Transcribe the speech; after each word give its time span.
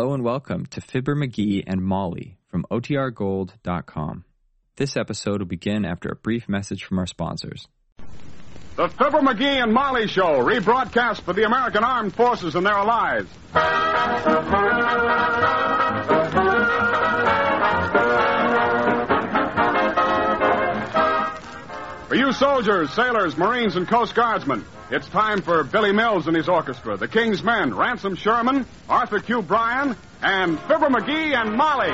Hello 0.00 0.14
and 0.14 0.24
welcome 0.24 0.64
to 0.64 0.80
Fibber 0.80 1.14
McGee 1.14 1.62
and 1.66 1.82
Molly 1.84 2.38
from 2.48 2.64
OTRGold.com. 2.70 4.24
This 4.76 4.96
episode 4.96 5.40
will 5.40 5.46
begin 5.46 5.84
after 5.84 6.08
a 6.08 6.16
brief 6.16 6.48
message 6.48 6.84
from 6.84 6.98
our 6.98 7.06
sponsors. 7.06 7.68
The 8.76 8.88
Fibber 8.88 9.20
McGee 9.20 9.62
and 9.62 9.74
Molly 9.74 10.06
Show, 10.06 10.42
rebroadcast 10.42 11.20
for 11.20 11.34
the 11.34 11.44
American 11.44 11.84
Armed 11.84 12.14
Forces 12.14 12.54
and 12.54 12.64
their 12.64 12.72
allies. 12.72 13.26
For 22.10 22.16
you 22.16 22.32
soldiers, 22.32 22.92
sailors, 22.92 23.36
Marines, 23.36 23.76
and 23.76 23.86
Coast 23.86 24.16
Guardsmen, 24.16 24.64
it's 24.90 25.08
time 25.10 25.42
for 25.42 25.62
Billy 25.62 25.92
Mills 25.92 26.26
and 26.26 26.36
his 26.36 26.48
orchestra, 26.48 26.96
the 26.96 27.06
King's 27.06 27.44
Men, 27.44 27.72
Ransom 27.72 28.16
Sherman, 28.16 28.66
Arthur 28.88 29.20
Q. 29.20 29.42
Bryan, 29.42 29.94
and 30.20 30.58
Fibber 30.62 30.88
McGee 30.88 31.36
and 31.36 31.56
Molly. 31.56 31.92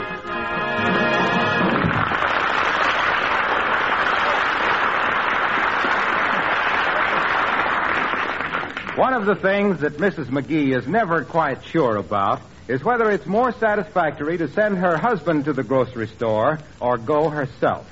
One 8.97 9.13
of 9.13 9.27
the 9.27 9.35
things 9.35 9.81
that 9.81 9.99
Mrs. 9.99 10.29
McGee 10.29 10.75
is 10.75 10.89
never 10.89 11.25
quite 11.25 11.63
sure 11.67 11.97
about 11.97 12.41
is 12.69 12.83
whether 12.83 13.11
it's 13.11 13.27
more 13.27 13.53
satisfactory 13.53 14.39
to 14.39 14.49
send 14.49 14.79
her 14.79 14.97
husband 14.97 15.45
to 15.45 15.53
the 15.53 15.63
grocery 15.63 16.07
store 16.07 16.59
or 16.81 16.97
go 16.97 17.29
herself. 17.29 17.87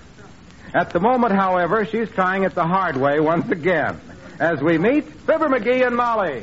At 0.74 0.90
the 0.90 0.98
moment, 0.98 1.32
however, 1.32 1.86
she's 1.86 2.10
trying 2.10 2.42
it 2.42 2.56
the 2.56 2.66
hard 2.66 2.96
way 2.96 3.20
once 3.20 3.48
again. 3.48 4.00
As 4.40 4.60
we 4.60 4.76
meet 4.76 5.04
Fibber 5.04 5.48
McGee 5.48 5.86
and 5.86 5.94
Molly. 5.96 6.42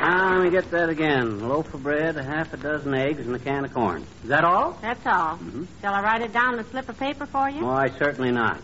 Now, 0.00 0.36
let 0.36 0.44
me 0.44 0.50
get 0.50 0.70
that 0.70 0.88
again. 0.88 1.26
A 1.26 1.46
loaf 1.46 1.74
of 1.74 1.82
bread, 1.82 2.16
a 2.16 2.22
half 2.22 2.54
a 2.54 2.56
dozen 2.56 2.94
eggs, 2.94 3.26
and 3.26 3.36
a 3.36 3.38
can 3.38 3.66
of 3.66 3.74
corn. 3.74 4.06
Is 4.22 4.30
that 4.30 4.42
all? 4.42 4.78
That's 4.80 5.06
all. 5.06 5.36
Mm-hmm. 5.36 5.64
Shall 5.82 5.92
I 5.92 6.02
write 6.02 6.22
it 6.22 6.32
down 6.32 6.54
on 6.54 6.58
a 6.58 6.64
slip 6.64 6.88
of 6.88 6.98
paper 6.98 7.26
for 7.26 7.50
you? 7.50 7.66
Why, 7.66 7.90
certainly 7.90 8.32
not. 8.32 8.58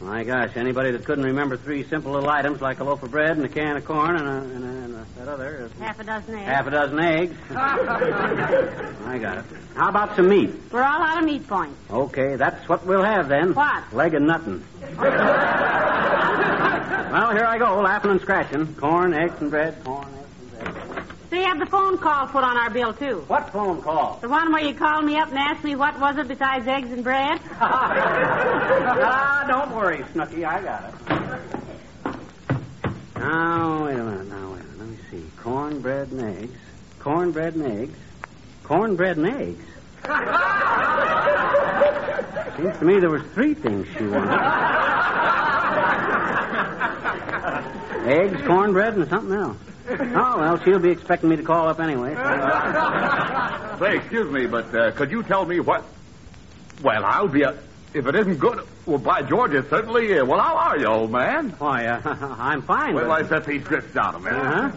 My 0.00 0.24
gosh, 0.24 0.56
anybody 0.56 0.92
that 0.92 1.04
couldn't 1.04 1.26
remember 1.26 1.58
three 1.58 1.84
simple 1.84 2.12
little 2.12 2.30
items 2.30 2.62
like 2.62 2.80
a 2.80 2.84
loaf 2.84 3.02
of 3.02 3.10
bread 3.10 3.36
and 3.36 3.44
a 3.44 3.50
can 3.50 3.76
of 3.76 3.84
corn 3.84 4.16
and, 4.16 4.26
a, 4.26 4.30
and, 4.32 4.64
a, 4.64 4.66
and 4.66 4.94
a, 4.94 5.04
that 5.18 5.28
other 5.28 5.66
is 5.66 5.72
Half 5.78 6.00
a 6.00 6.04
dozen 6.04 6.34
eggs. 6.36 6.46
half 6.48 6.66
a 6.66 6.70
dozen 6.70 6.98
eggs. 7.00 7.36
I 7.50 9.18
got 9.20 9.38
it. 9.38 9.44
How 9.76 9.90
about 9.90 10.16
some 10.16 10.30
meat? 10.30 10.54
We're 10.72 10.82
all 10.82 11.02
out 11.02 11.18
of 11.18 11.24
meat 11.24 11.46
points. 11.46 11.76
Okay, 11.90 12.36
that's 12.36 12.66
what 12.66 12.86
we'll 12.86 13.04
have 13.04 13.28
then. 13.28 13.52
What? 13.52 13.92
Leg 13.92 14.14
of 14.14 14.22
nothing. 14.22 14.64
well, 14.80 14.96
here 17.32 17.44
I 17.44 17.58
go, 17.58 17.80
laughing 17.82 18.12
and 18.12 18.20
scratching. 18.22 18.74
Corn, 18.76 19.12
eggs, 19.12 19.34
and 19.40 19.50
bread. 19.50 19.84
Corn, 19.84 20.06
eggs, 20.06 20.16
and 20.16 20.19
you 21.36 21.42
have 21.42 21.58
the 21.58 21.66
phone 21.66 21.98
call 21.98 22.26
put 22.26 22.42
on 22.42 22.56
our 22.56 22.70
bill, 22.70 22.92
too. 22.92 23.24
What 23.28 23.50
phone 23.50 23.80
call? 23.82 24.18
The 24.20 24.28
one 24.28 24.50
where 24.52 24.64
you 24.64 24.74
called 24.74 25.04
me 25.04 25.16
up 25.16 25.28
and 25.28 25.38
asked 25.38 25.62
me 25.62 25.76
what 25.76 25.98
was 26.00 26.16
it 26.18 26.26
besides 26.28 26.66
eggs 26.66 26.90
and 26.90 27.04
bread? 27.04 27.40
ah, 27.60 29.44
don't 29.46 29.76
worry, 29.76 30.04
Snooky. 30.12 30.44
I 30.44 30.60
got 30.62 30.88
it. 30.88 30.94
Now, 33.16 33.84
wait 33.84 33.96
a 33.96 34.02
minute. 34.02 34.26
Now, 34.28 34.52
wait 34.52 34.60
a 34.60 34.64
minute. 34.64 34.78
Let 34.78 34.88
me 34.88 34.96
see. 35.10 35.24
Cornbread 35.36 36.10
and 36.10 36.22
eggs. 36.22 36.58
Cornbread 36.98 37.54
and 37.54 37.66
eggs. 37.66 37.98
Cornbread 38.64 39.18
and 39.18 39.26
eggs. 39.26 39.64
Seems 42.56 42.76
to 42.78 42.84
me 42.84 42.98
there 42.98 43.10
was 43.10 43.22
three 43.34 43.54
things 43.54 43.86
she 43.96 44.04
wanted. 44.06 44.30
eggs, 48.06 48.40
cornbread, 48.46 48.96
and 48.96 49.08
something 49.08 49.36
else. 49.36 49.56
Oh, 50.14 50.38
well, 50.38 50.58
she'll 50.64 50.78
be 50.78 50.90
expecting 50.90 51.28
me 51.28 51.36
to 51.36 51.42
call 51.42 51.68
up 51.68 51.78
anyway. 51.80 52.14
Say, 53.78 53.96
excuse 53.96 54.30
me, 54.30 54.46
but 54.46 54.74
uh, 54.74 54.90
could 54.92 55.10
you 55.10 55.22
tell 55.22 55.44
me 55.44 55.60
what? 55.60 55.84
Well, 56.82 57.04
I'll 57.04 57.28
be 57.28 57.42
a. 57.42 57.58
If 57.92 58.06
it 58.06 58.14
isn't 58.14 58.38
good, 58.38 58.66
well, 58.86 58.98
by 58.98 59.22
George, 59.22 59.52
it 59.52 59.68
certainly 59.68 60.12
is. 60.12 60.22
Well, 60.22 60.38
how 60.40 60.56
are 60.56 60.78
you, 60.78 60.86
old 60.86 61.10
man? 61.10 61.50
Why, 61.58 61.86
uh, 61.86 62.00
I'm 62.38 62.62
fine. 62.62 62.94
Well, 62.94 63.06
but- 63.08 63.24
I 63.24 63.28
set 63.28 63.46
these 63.46 63.62
strips 63.64 63.92
down 63.94 64.14
a 64.14 64.20
minute. 64.20 64.38
Uh-huh. 64.38 64.70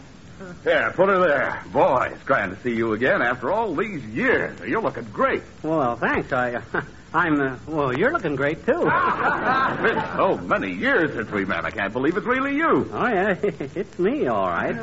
Here, 0.64 0.92
put 0.96 1.08
her 1.10 1.20
there. 1.20 1.64
Boy, 1.72 2.10
it's 2.14 2.24
grand 2.24 2.56
to 2.58 2.62
see 2.64 2.76
you 2.76 2.94
again 2.94 3.22
after 3.22 3.52
all 3.52 3.76
these 3.76 4.04
years. 4.06 4.60
You're 4.68 4.82
looking 4.82 5.06
great. 5.06 5.44
Well, 5.62 5.96
thanks. 5.96 6.34
I, 6.34 6.56
uh, 6.56 6.82
I'm. 7.14 7.40
Uh, 7.40 7.58
well, 7.68 7.96
you're 7.98 8.12
looking 8.12 8.36
great 8.36 8.66
too. 8.66 8.90
It's 8.90 9.82
been 9.82 10.04
so 10.16 10.38
many 10.38 10.72
years 10.74 11.14
since 11.14 11.30
we 11.30 11.46
met. 11.46 11.64
I 11.64 11.70
can't 11.72 11.94
believe 11.94 12.18
it's 12.18 12.26
really 12.26 12.56
you. 12.56 12.90
Oh 12.92 13.08
yeah, 13.08 13.36
it's 13.44 14.00
me, 14.00 14.26
all 14.28 14.48
right. 14.48 14.76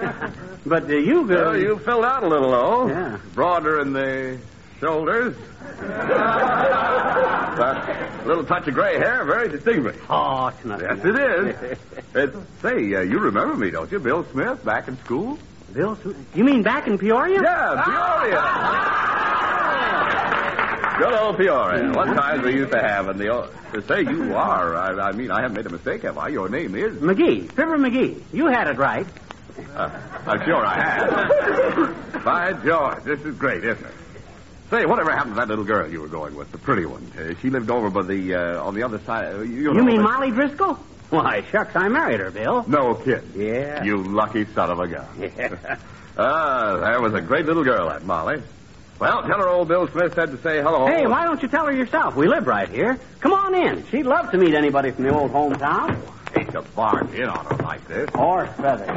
but 0.66 0.84
uh, 0.84 0.94
you, 0.94 1.22
uh, 1.22 1.26
Well, 1.26 1.56
you 1.56 1.78
filled 1.80 2.04
out 2.04 2.22
a 2.22 2.28
little, 2.28 2.50
though. 2.50 2.88
Yeah. 2.88 3.18
Broader 3.34 3.80
in 3.80 3.92
the 3.92 4.38
shoulders. 4.78 5.36
that 7.60 8.26
little 8.26 8.44
touch 8.44 8.68
of 8.68 8.74
gray 8.74 8.96
hair, 8.98 9.24
very 9.24 9.48
distinguished. 9.48 9.98
Oh, 10.08 10.46
it's 10.48 10.64
nothing. 10.64 10.86
Yes, 10.88 11.04
it 11.04 11.16
is. 11.16 11.78
It's, 12.14 12.36
say, 12.62 12.94
uh, 12.94 13.00
you 13.00 13.18
remember 13.18 13.56
me, 13.56 13.70
don't 13.70 13.90
you? 13.90 13.98
Bill 13.98 14.24
Smith, 14.30 14.64
back 14.64 14.86
in 14.88 14.96
school? 14.98 15.38
Bill, 15.72 15.96
Sw- 15.96 16.14
you 16.36 16.44
mean 16.44 16.62
back 16.62 16.86
in 16.86 16.96
Peoria? 16.98 17.40
Yeah, 17.42 17.82
Peoria. 17.84 18.40
Good 21.10 21.18
old 21.18 21.36
Peoria. 21.38 21.92
What 21.92 22.04
times 22.14 22.44
we 22.44 22.52
used 22.52 22.70
to 22.70 22.80
have 22.80 23.08
in 23.08 23.18
the 23.18 23.30
old... 23.30 23.52
Say 23.88 24.02
you 24.02 24.32
are, 24.36 24.76
I, 24.76 25.08
I 25.08 25.10
mean, 25.10 25.32
I 25.32 25.40
haven't 25.40 25.56
made 25.56 25.66
a 25.66 25.70
mistake, 25.70 26.02
have 26.02 26.16
I? 26.16 26.28
Your 26.28 26.48
name 26.48 26.76
is... 26.76 26.98
McGee, 26.98 27.50
Fibber 27.50 27.78
McGee. 27.78 28.22
You 28.32 28.46
had 28.46 28.68
it 28.68 28.78
right. 28.78 29.04
Uh, 29.74 29.90
I'm 30.24 30.44
sure 30.44 30.64
I 30.64 30.80
have. 30.80 32.24
By 32.24 32.52
George, 32.64 33.02
this 33.02 33.20
is 33.22 33.34
great, 33.34 33.64
isn't 33.64 33.84
it? 33.84 33.92
Say, 34.70 34.86
whatever 34.86 35.10
happened 35.10 35.34
to 35.34 35.40
that 35.40 35.48
little 35.48 35.64
girl 35.64 35.90
you 35.90 36.00
were 36.00 36.06
going 36.06 36.36
with, 36.36 36.52
the 36.52 36.58
pretty 36.58 36.86
one? 36.86 37.04
Uh, 37.18 37.34
she 37.42 37.50
lived 37.50 37.70
over 37.72 37.90
by 37.90 38.02
the, 38.02 38.34
uh, 38.36 38.62
on 38.64 38.76
the 38.76 38.84
other 38.84 39.00
side. 39.00 39.34
Uh, 39.34 39.40
you, 39.40 39.62
You 39.62 39.74
know, 39.74 39.82
mean 39.82 39.96
the- 39.96 40.02
Molly 40.04 40.30
Driscoll? 40.30 40.74
Why, 41.10 41.42
shucks, 41.50 41.74
I 41.74 41.88
married 41.88 42.20
her, 42.20 42.30
Bill. 42.30 42.64
No 42.68 42.94
kid. 42.94 43.24
Yeah. 43.34 43.82
You 43.82 43.96
lucky 44.04 44.44
son 44.54 44.70
of 44.70 44.78
a 44.78 44.86
gun. 44.86 45.06
Yeah. 45.18 45.76
ah, 46.16 46.76
that 46.76 47.00
was 47.00 47.14
a 47.14 47.20
great 47.20 47.46
little 47.46 47.64
girl, 47.64 47.88
that 47.88 48.04
Molly. 48.04 48.40
Well, 49.00 49.22
tell 49.22 49.38
her 49.38 49.48
old 49.48 49.68
Bill 49.68 49.88
Smith 49.88 50.14
said 50.14 50.30
to 50.30 50.36
say 50.42 50.60
hello. 50.60 50.86
Hey, 50.86 51.06
why 51.06 51.24
don't 51.24 51.40
you 51.40 51.48
tell 51.48 51.64
her 51.64 51.72
yourself? 51.72 52.14
We 52.16 52.28
live 52.28 52.46
right 52.46 52.68
here. 52.68 53.00
Come 53.20 53.32
on 53.32 53.54
in. 53.54 53.86
She'd 53.86 54.04
love 54.04 54.30
to 54.30 54.36
meet 54.36 54.54
anybody 54.54 54.90
from 54.90 55.04
the 55.04 55.14
old 55.18 55.32
hometown. 55.32 55.98
Hate 56.34 56.50
to 56.52 56.60
barge 56.76 57.10
in 57.14 57.26
on 57.26 57.46
her 57.46 57.56
like 57.64 57.88
this. 57.88 58.10
Horse 58.10 58.50
feathers. 58.58 58.88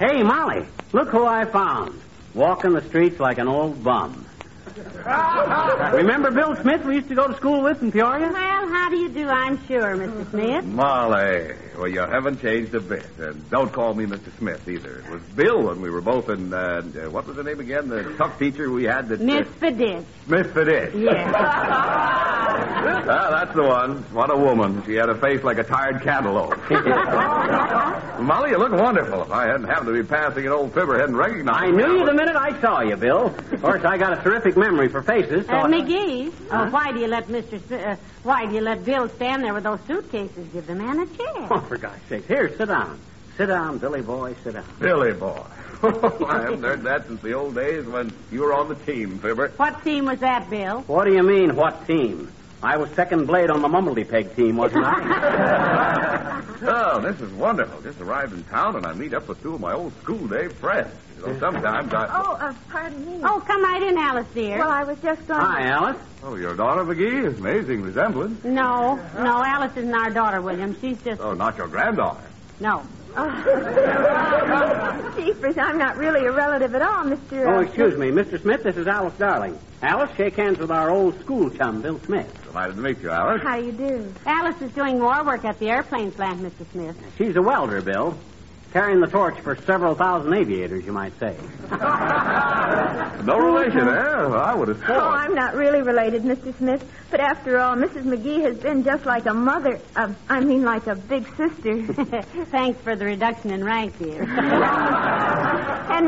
Hey, 0.00 0.24
Molly, 0.24 0.66
look 0.92 1.08
who 1.10 1.24
I 1.24 1.44
found. 1.44 2.00
Walking 2.34 2.72
the 2.72 2.82
streets 2.88 3.20
like 3.20 3.38
an 3.38 3.46
old 3.46 3.84
bum. 3.84 4.26
Remember 5.94 6.30
Bill 6.30 6.54
Smith 6.56 6.84
we 6.84 6.96
used 6.96 7.08
to 7.08 7.14
go 7.14 7.26
to 7.28 7.36
school 7.36 7.62
with 7.62 7.82
in 7.82 7.90
Peoria? 7.92 8.30
Well, 8.32 8.68
how 8.68 8.88
do 8.90 8.96
you 8.96 9.08
do, 9.08 9.28
I'm 9.28 9.64
sure, 9.66 9.96
Mr. 9.96 10.30
Smith. 10.30 10.64
Molly, 10.64 11.54
well, 11.76 11.88
you 11.88 12.00
haven't 12.00 12.40
changed 12.40 12.74
a 12.74 12.80
bit. 12.80 13.06
And 13.18 13.48
don't 13.50 13.72
call 13.72 13.94
me 13.94 14.06
Mr. 14.06 14.36
Smith 14.38 14.68
either. 14.68 14.98
It 14.98 15.10
was 15.10 15.22
Bill 15.34 15.62
when 15.62 15.80
we 15.80 15.90
were 15.90 16.00
both 16.00 16.28
in, 16.28 16.52
uh, 16.52 16.82
uh, 17.04 17.10
what 17.10 17.26
was 17.26 17.36
the 17.36 17.42
name 17.44 17.60
again? 17.60 17.88
The 17.88 18.14
tough 18.16 18.38
teacher 18.38 18.70
we 18.70 18.84
had 18.84 19.08
that. 19.08 19.20
Miss 19.20 19.46
Uh, 19.46 19.50
Fiditch. 19.60 20.04
Smith 20.26 20.56
it 20.56 20.68
is. 20.68 20.94
Yes. 20.94 22.16
Ah, 22.82 23.30
that's 23.30 23.54
the 23.54 23.62
one. 23.62 23.98
What 24.12 24.30
a 24.30 24.36
woman. 24.36 24.82
She 24.86 24.94
had 24.94 25.08
a 25.08 25.14
face 25.14 25.42
like 25.42 25.58
a 25.58 25.64
tired 25.64 26.02
cantaloupe. 26.02 26.56
Molly, 28.20 28.50
you 28.50 28.58
look 28.58 28.72
wonderful. 28.72 29.22
If 29.22 29.30
I 29.30 29.46
hadn't 29.46 29.64
happened 29.64 29.88
to 29.88 29.92
be 30.02 30.02
passing 30.06 30.46
an 30.46 30.52
old 30.52 30.72
fibber, 30.74 30.98
hadn't 30.98 31.16
recognized 31.16 31.58
I 31.58 31.70
knew 31.70 31.98
you 31.98 32.06
the 32.06 32.12
minute 32.14 32.36
I 32.36 32.58
saw 32.60 32.80
you, 32.80 32.96
Bill. 32.96 33.26
Of 33.26 33.62
course, 33.62 33.84
I 33.84 33.96
got 33.98 34.18
a 34.18 34.22
terrific 34.22 34.56
memory 34.56 34.88
for 34.88 35.02
faces. 35.02 35.46
So 35.46 35.52
Uh, 35.52 35.66
McGee, 35.66 36.32
oh, 36.50 36.70
why 36.70 36.92
do 36.92 37.00
you 37.00 37.06
let 37.08 37.28
Mr. 37.28 37.64
Smith, 37.66 37.72
uh, 37.84 37.96
why 38.22 38.46
do 38.46 38.54
you 38.54 38.60
let 38.60 38.84
Bill 38.84 39.08
stand 39.10 39.42
there 39.44 39.54
with 39.54 39.64
those 39.64 39.80
suitcases? 39.86 40.46
Give 40.52 40.66
the 40.66 40.74
man 40.74 41.00
a 41.00 41.06
chair. 41.06 41.48
Oh, 41.50 41.60
for 41.60 41.76
God's 41.78 42.02
sake. 42.08 42.26
Here, 42.26 42.54
sit 42.56 42.68
down. 42.68 42.98
Sit 43.36 43.46
down, 43.46 43.78
Billy 43.78 44.02
boy, 44.02 44.34
sit 44.44 44.54
down. 44.54 44.64
Billy 44.78 45.12
boy. 45.12 45.42
I 45.82 46.42
haven't 46.42 46.62
heard 46.62 46.82
that 46.82 47.06
since 47.06 47.22
the 47.22 47.32
old 47.32 47.54
days 47.54 47.86
when 47.86 48.12
you 48.30 48.42
were 48.42 48.52
on 48.52 48.68
the 48.68 48.74
team, 48.74 49.18
Fibber. 49.18 49.48
What 49.56 49.82
team 49.82 50.04
was 50.04 50.18
that, 50.20 50.50
Bill? 50.50 50.80
What 50.82 51.04
do 51.06 51.14
you 51.14 51.22
mean, 51.22 51.56
what 51.56 51.86
team? 51.86 52.30
I 52.62 52.76
was 52.76 52.90
second 52.90 53.26
blade 53.26 53.48
on 53.50 53.62
the 53.62 53.68
Mumbledy 53.68 54.08
Peg 54.08 54.34
team, 54.36 54.56
wasn't 54.56 54.84
I? 54.84 56.36
Oh, 56.62 57.00
this 57.00 57.18
is 57.22 57.32
wonderful. 57.32 57.80
Just 57.80 58.02
arrived 58.02 58.34
in 58.34 58.44
town 58.44 58.76
and 58.76 58.84
I 58.84 58.92
meet 58.92 59.14
up 59.14 59.26
with 59.28 59.42
two 59.42 59.54
of 59.54 59.62
my 59.62 59.72
old 59.72 59.98
school 60.02 60.26
day 60.28 60.48
friends. 60.48 60.92
You 61.18 61.28
know, 61.28 61.38
sometimes 61.38 61.90
I. 61.94 62.06
Oh, 62.12 62.32
uh, 62.34 62.52
pardon 62.68 63.06
me. 63.06 63.18
Oh, 63.24 63.42
come 63.46 63.64
right 63.64 63.82
in, 63.82 63.96
Alice, 63.96 64.26
dear. 64.34 64.58
Well, 64.58 64.68
I 64.68 64.84
was 64.84 64.98
just 65.00 65.26
going. 65.26 65.40
Hi, 65.40 65.68
Alice. 65.68 65.96
Oh, 66.22 66.34
your 66.36 66.54
daughter, 66.54 66.84
McGee? 66.84 67.34
Amazing 67.38 67.80
resemblance. 67.80 68.44
No, 68.44 68.96
no, 69.16 69.42
Alice 69.42 69.74
isn't 69.74 69.94
our 69.94 70.10
daughter, 70.10 70.42
William. 70.42 70.76
She's 70.82 71.00
just 71.02 71.18
Oh, 71.22 71.32
not 71.32 71.56
your 71.56 71.66
granddaughter. 71.66 72.20
no. 72.60 72.82
Oh. 73.16 75.12
Jeepers, 75.16 75.56
I'm 75.58 75.78
not 75.78 75.96
really 75.96 76.26
a 76.26 76.30
relative 76.32 76.74
at 76.74 76.82
all, 76.82 77.04
Mr. 77.04 77.46
Oh, 77.46 77.56
uh, 77.56 77.60
excuse 77.62 77.96
me, 77.98 78.10
Mr. 78.10 78.38
Smith. 78.40 78.62
This 78.64 78.76
is 78.76 78.86
Alice 78.86 79.14
Darling. 79.18 79.58
Alice, 79.82 80.10
shake 80.16 80.36
hands 80.36 80.58
with 80.58 80.70
our 80.70 80.90
old 80.90 81.18
school 81.20 81.48
chum, 81.50 81.80
Bill 81.80 81.98
Smith. 82.04 82.30
Delighted 82.50 82.76
to 82.76 82.82
meet 82.82 82.98
you, 82.98 83.10
Alice. 83.10 83.42
How 83.44 83.60
do 83.60 83.64
you 83.64 83.70
do? 83.70 84.12
Alice 84.26 84.60
is 84.60 84.72
doing 84.72 84.98
more 84.98 85.22
work 85.22 85.44
at 85.44 85.60
the 85.60 85.70
airplane 85.70 86.10
plant, 86.10 86.40
Mr. 86.40 86.68
Smith. 86.72 86.96
She's 87.16 87.36
a 87.36 87.42
welder, 87.42 87.80
Bill. 87.80 88.18
Carrying 88.72 89.00
the 89.00 89.06
torch 89.06 89.38
for 89.40 89.56
several 89.56 89.94
thousand 89.94 90.32
aviators, 90.34 90.84
you 90.84 90.92
might 90.92 91.18
say. 91.18 91.36
No 93.24 93.38
relation, 93.38 93.86
eh? 93.86 93.92
I 93.92 94.54
would 94.54 94.68
have 94.68 94.80
thought. 94.80 94.96
Oh. 94.96 95.10
I'm 95.10 95.34
not 95.34 95.54
really 95.54 95.82
related, 95.82 96.22
Mr. 96.22 96.56
Smith. 96.56 96.82
But 97.10 97.20
after 97.20 97.58
all, 97.58 97.76
Mrs. 97.76 98.04
McGee 98.04 98.40
has 98.42 98.56
been 98.56 98.82
just 98.82 99.04
like 99.04 99.26
a 99.26 99.34
mother. 99.34 99.78
Uh, 99.94 100.14
I 100.28 100.40
mean, 100.40 100.62
like 100.64 100.86
a 100.86 100.94
big 100.94 101.26
sister. 101.36 101.82
Thanks 102.50 102.80
for 102.80 102.96
the 102.96 103.04
reduction 103.04 103.50
in 103.50 103.62
rank, 103.62 103.98
dear. 103.98 104.22
and 104.22 104.30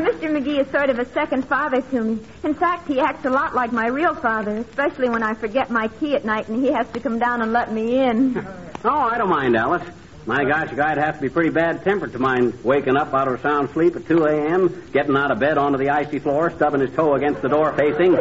Mr. 0.01 0.31
McGee 0.31 0.61
is 0.65 0.71
sort 0.71 0.89
of 0.89 0.97
a 0.97 1.05
second 1.13 1.47
father 1.47 1.81
to 1.81 2.01
me. 2.01 2.19
In 2.43 2.55
fact, 2.55 2.87
he 2.87 2.99
acts 2.99 3.25
a 3.25 3.29
lot 3.29 3.53
like 3.53 3.71
my 3.71 3.87
real 3.87 4.15
father, 4.15 4.57
especially 4.57 5.09
when 5.09 5.21
I 5.21 5.35
forget 5.35 5.69
my 5.69 5.89
key 5.89 6.15
at 6.15 6.25
night 6.25 6.47
and 6.47 6.63
he 6.63 6.71
has 6.71 6.89
to 6.93 6.99
come 6.99 7.19
down 7.19 7.41
and 7.41 7.53
let 7.53 7.71
me 7.71 7.99
in. 7.99 8.37
Oh, 8.83 8.89
I 8.89 9.17
don't 9.17 9.29
mind, 9.29 9.55
Alice. 9.55 9.87
My 10.25 10.45
gosh, 10.45 10.71
a 10.71 10.75
guy'd 10.75 10.97
have 10.97 11.15
to 11.15 11.21
be 11.21 11.27
pretty 11.27 11.49
bad 11.49 11.83
tempered 11.83 12.13
to 12.13 12.19
mind 12.19 12.63
waking 12.63 12.95
up 12.95 13.13
out 13.13 13.27
of 13.27 13.33
a 13.33 13.41
sound 13.41 13.71
sleep 13.71 13.95
at 13.97 14.07
2 14.07 14.23
a.m., 14.23 14.89
getting 14.93 15.17
out 15.17 15.31
of 15.31 15.39
bed 15.39 15.57
onto 15.57 15.77
the 15.77 15.89
icy 15.89 16.19
floor, 16.19 16.49
stubbing 16.51 16.79
his 16.79 16.95
toe 16.95 17.15
against 17.15 17.41
the 17.41 17.49
door 17.49 17.73
facing, 17.73 18.15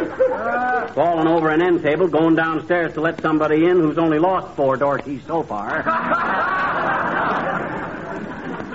falling 0.94 1.28
over 1.28 1.50
an 1.50 1.62
end 1.62 1.82
table, 1.82 2.08
going 2.08 2.34
downstairs 2.34 2.92
to 2.94 3.00
let 3.00 3.20
somebody 3.22 3.66
in 3.66 3.78
who's 3.78 3.98
only 3.98 4.18
lost 4.18 4.56
four 4.56 4.76
door 4.76 4.98
keys 4.98 5.22
so 5.26 5.44
far. 5.44 6.58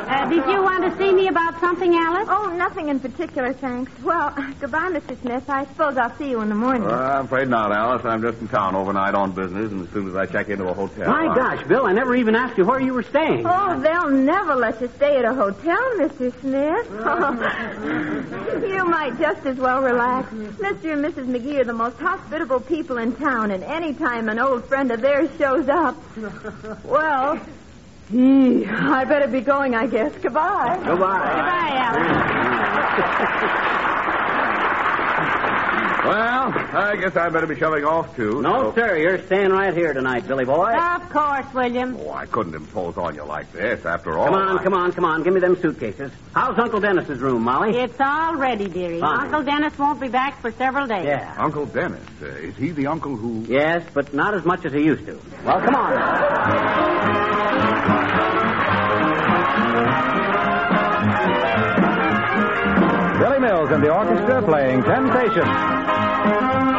Uh, 0.08 0.30
did 0.30 0.46
you 0.46 0.64
want 0.64 0.84
to 0.86 0.98
see 0.98 1.12
me 1.12 1.28
about 1.28 1.60
something, 1.60 1.94
Alice? 1.94 2.28
Oh, 2.32 2.54
nothing 2.56 2.88
in 2.88 3.00
particular, 3.00 3.52
thanks. 3.54 3.92
Well, 4.02 4.30
goodbye, 4.60 4.90
Mr. 4.94 5.20
Smith. 5.22 5.44
I 5.50 5.66
suppose 5.66 5.98
I'll 5.98 6.16
see 6.18 6.30
you 6.30 6.40
in 6.42 6.48
the 6.48 6.56
morning. 6.56 6.84
Uh, 6.90 6.96
I'm 6.96 7.26
afraid 7.26 7.50
not, 7.50 7.74
Alice. 7.74 8.06
I'm 8.06 8.22
just 8.22 8.40
in 8.40 8.48
town 8.48 8.74
overnight 8.76 9.16
on 9.16 9.34
business, 9.34 9.70
and 9.70 9.86
as 9.86 9.94
soon 9.94 10.10
as 10.10 10.16
I 10.16 10.26
check 10.26 10.48
into 10.48 10.66
a 10.70 10.74
hotel. 10.74 11.08
My 11.08 11.28
I- 11.28 11.36
gosh, 11.36 11.68
Bill, 11.68 11.86
I 11.86 11.92
never 11.92 12.16
even 12.16 12.36
asked 12.36 12.58
you 12.58 12.66
where 12.66 12.80
you 12.80 12.94
were 12.94 13.04
staying. 13.04 13.46
Oh, 13.46 13.80
they'll 13.82 14.10
never 14.10 14.56
let 14.56 14.80
you 14.80 14.90
stay 14.96 15.18
at 15.18 15.26
a 15.26 15.34
hotel, 15.34 15.78
Mr. 15.98 16.32
Smith. 16.40 16.88
you 18.70 18.86
might 18.86 19.20
just 19.20 19.46
as 19.46 19.58
well 19.58 19.82
relax. 19.82 20.32
Mr. 20.34 20.94
and 20.94 21.04
Mrs. 21.04 21.28
McGee 21.28 21.60
are 21.60 21.66
the 21.66 21.74
most 21.74 21.98
hospitable 21.98 22.62
people 22.62 22.98
in 22.98 23.14
town, 23.16 23.52
and 23.52 23.62
any 23.64 23.94
time 23.94 24.30
an 24.30 24.40
old 24.40 24.66
friend 24.66 24.90
of 24.92 25.02
theirs 25.02 25.30
shows 25.38 25.68
up, 25.68 25.98
well, 26.86 27.40
gee, 28.12 28.66
I 28.66 29.04
better 29.06 29.28
be 29.28 29.42
going, 29.42 29.76
I 29.76 29.88
guess. 29.88 30.12
Goodbye. 30.22 30.78
Goodbye. 30.86 31.34
Goodbye, 31.36 31.72
Alice. 31.76 33.64
Well, 36.08 36.54
I 36.56 36.96
guess 36.96 37.18
I 37.18 37.28
better 37.28 37.48
be 37.48 37.58
shoving 37.58 37.84
off, 37.84 38.16
too. 38.16 38.42
No, 38.42 38.72
so- 38.72 38.76
sir, 38.76 38.96
you're 38.98 39.22
staying 39.26 39.50
right 39.50 39.74
here 39.74 39.92
tonight, 39.94 40.26
Billy 40.26 40.46
boy. 40.46 40.72
Of 40.74 41.10
course, 41.10 41.46
William. 41.54 41.98
Oh, 42.00 42.12
I 42.14 42.26
couldn't 42.28 42.56
impose 42.56 42.96
on 42.98 43.14
you 43.16 43.26
like 43.26 43.52
this, 43.52 43.86
after 43.86 44.18
all. 44.18 44.28
Come 44.28 44.36
on, 44.36 44.58
I- 44.60 44.64
come 44.64 44.74
on, 44.74 44.92
come 44.94 45.04
on. 45.04 45.24
Give 45.24 45.34
me 45.34 45.42
them 45.42 45.60
suitcases. 45.62 46.12
How's 46.34 46.58
Uncle 46.58 46.80
Dennis's 46.80 47.20
room, 47.20 47.42
Molly? 47.44 47.76
It's 47.78 48.00
all 48.00 48.38
ready, 48.38 48.70
dearie. 48.70 49.02
Fine. 49.02 49.26
Uncle 49.26 49.44
Dennis 49.44 49.78
won't 49.78 50.00
be 50.00 50.08
back 50.08 50.40
for 50.40 50.52
several 50.52 50.88
days. 50.88 51.04
Yeah. 51.04 51.36
Uncle 51.38 51.66
Dennis. 51.66 52.00
Uh, 52.22 52.28
is 52.28 52.56
he 52.56 52.70
the 52.72 52.88
uncle 52.88 53.18
who... 53.18 53.44
Yes, 53.50 53.84
but 53.94 54.14
not 54.14 54.34
as 54.34 54.46
much 54.46 54.64
as 54.66 54.72
he 54.72 54.84
used 54.84 55.06
to. 55.08 55.20
Well, 55.44 55.60
come 55.60 55.76
on. 55.76 57.16
and 63.78 63.86
the 63.86 63.94
orchestra 63.94 64.42
playing 64.42 64.82
Temptation. 64.82 66.77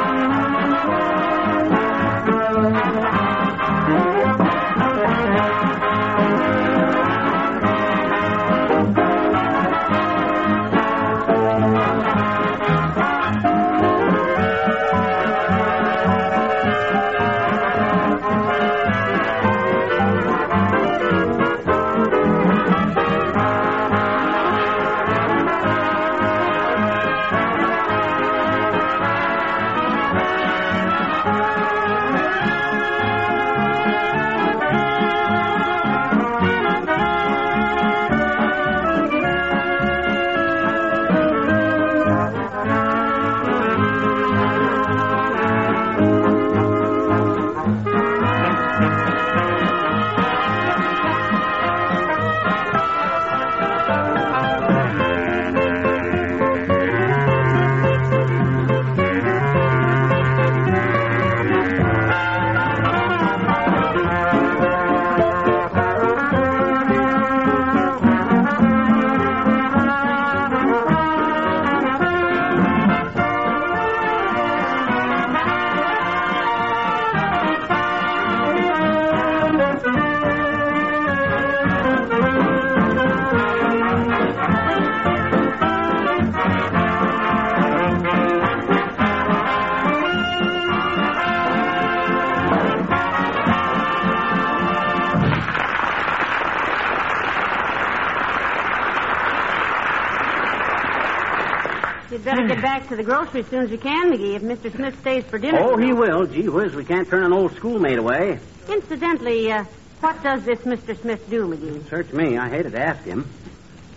You'd 102.11 102.25
better 102.25 102.47
get 102.47 102.63
back 102.63 102.89
to 102.89 102.97
the 102.97 103.03
grocery 103.03 103.41
as 103.41 103.47
soon 103.49 103.65
as 103.65 103.71
you 103.71 103.77
can, 103.77 104.13
McGee, 104.13 104.35
if 104.37 104.43
Mr. 104.43 104.75
Smith 104.75 104.99
stays 105.01 105.25
for 105.25 105.39
dinner. 105.39 105.59
Oh, 105.61 105.77
he 105.77 105.93
will. 105.93 106.27
Gee 106.27 106.49
whiz, 106.49 106.75
we 106.75 106.85
can't 106.85 107.07
turn 107.07 107.23
an 107.23 107.35
old 107.35 107.55
schoolmate 107.57 107.99
away. 107.99 108.39
Incidentally, 108.69 109.53
uh, 109.53 109.65
what 110.01 110.23
does 110.23 110.43
this 110.45 110.59
Mr. 110.61 110.99
Smith 110.99 111.29
do, 111.29 111.47
McGee? 111.47 111.87
Search 111.91 112.11
me. 112.13 112.39
I 112.39 112.49
hated 112.49 112.73
to 112.73 112.81
ask 112.81 113.05
him. 113.05 113.29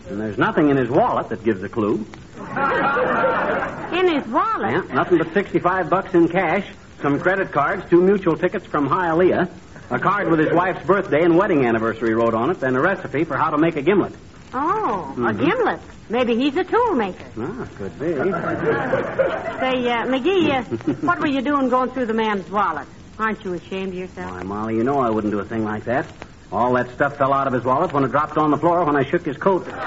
And 0.10 0.20
there's 0.20 0.38
nothing 0.38 0.70
in 0.70 0.75
his 0.75 0.89
wallet 0.89 1.30
that 1.30 1.44
gives 1.44 1.63
a 1.63 1.70
clue. 1.70 2.06
In 2.38 4.08
his 4.08 4.27
wallet. 4.27 4.72
Yeah, 4.72 4.94
nothing 4.94 5.18
but 5.18 5.34
65 5.34 5.89
bucks 5.89 6.13
in 6.13 6.27
cash, 6.27 6.68
some 7.01 7.20
credit 7.20 7.51
cards, 7.51 7.84
two 7.89 8.01
mutual 8.01 8.36
tickets 8.36 8.65
from 8.65 8.89
Hialeah, 8.89 9.50
a 9.89 10.00
card 10.00 10.30
with 10.30 10.39
his 10.39 10.51
wife's 10.51 10.84
birthday 10.86 11.24
and 11.24 11.38
wedding 11.38 11.65
anniversary 11.65 12.13
wrote 12.15 12.34
on 12.34 12.50
it, 12.50 12.63
and 12.63 12.75
a 12.75 12.80
recipe 12.80 13.25
for 13.25 13.38
how 13.38 13.51
to 13.51 13.58
make 13.58 13.75
a 13.75 13.82
gimlet. 13.82 14.13
Oh, 14.53 15.15
a 15.27 15.34
gimlet. 15.34 15.79
Maybe 16.10 16.36
he's 16.36 16.58
a 16.58 16.63
toolmaker. 16.63 17.25
Ah, 17.38 17.67
could 17.77 17.98
be. 18.00 18.08
Say, 18.15 19.89
uh, 19.89 20.05
McGee, 20.08 20.51
uh, 20.51 20.93
what 21.08 21.20
were 21.20 21.27
you 21.27 21.41
doing 21.41 21.70
going 21.70 21.91
through 21.91 22.08
the 22.08 22.13
man's 22.13 22.50
wallet? 22.50 22.88
Aren't 23.17 23.46
you 23.46 23.53
ashamed 23.53 23.89
of 23.89 24.00
yourself? 24.00 24.31
Why, 24.31 24.43
Molly, 24.43 24.75
you 24.75 24.84
know 24.84 25.00
I 25.00 25.10
wouldn't 25.10 25.31
do 25.31 25.39
a 25.39 25.46
thing 25.46 25.63
like 25.63 25.86
that. 25.86 26.05
All 26.51 26.74
that 26.74 26.89
stuff 26.91 27.17
fell 27.17 27.31
out 27.31 27.48
of 27.48 27.53
his 27.53 27.63
wallet 27.63 27.93
when 27.93 28.03
it 28.03 28.12
dropped 28.12 28.38
on 28.38 28.51
the 28.51 28.58
floor 28.58 28.84
when 28.84 28.98
I 28.98 29.03
shook 29.03 29.25
his 29.25 29.38
coat. 29.38 29.67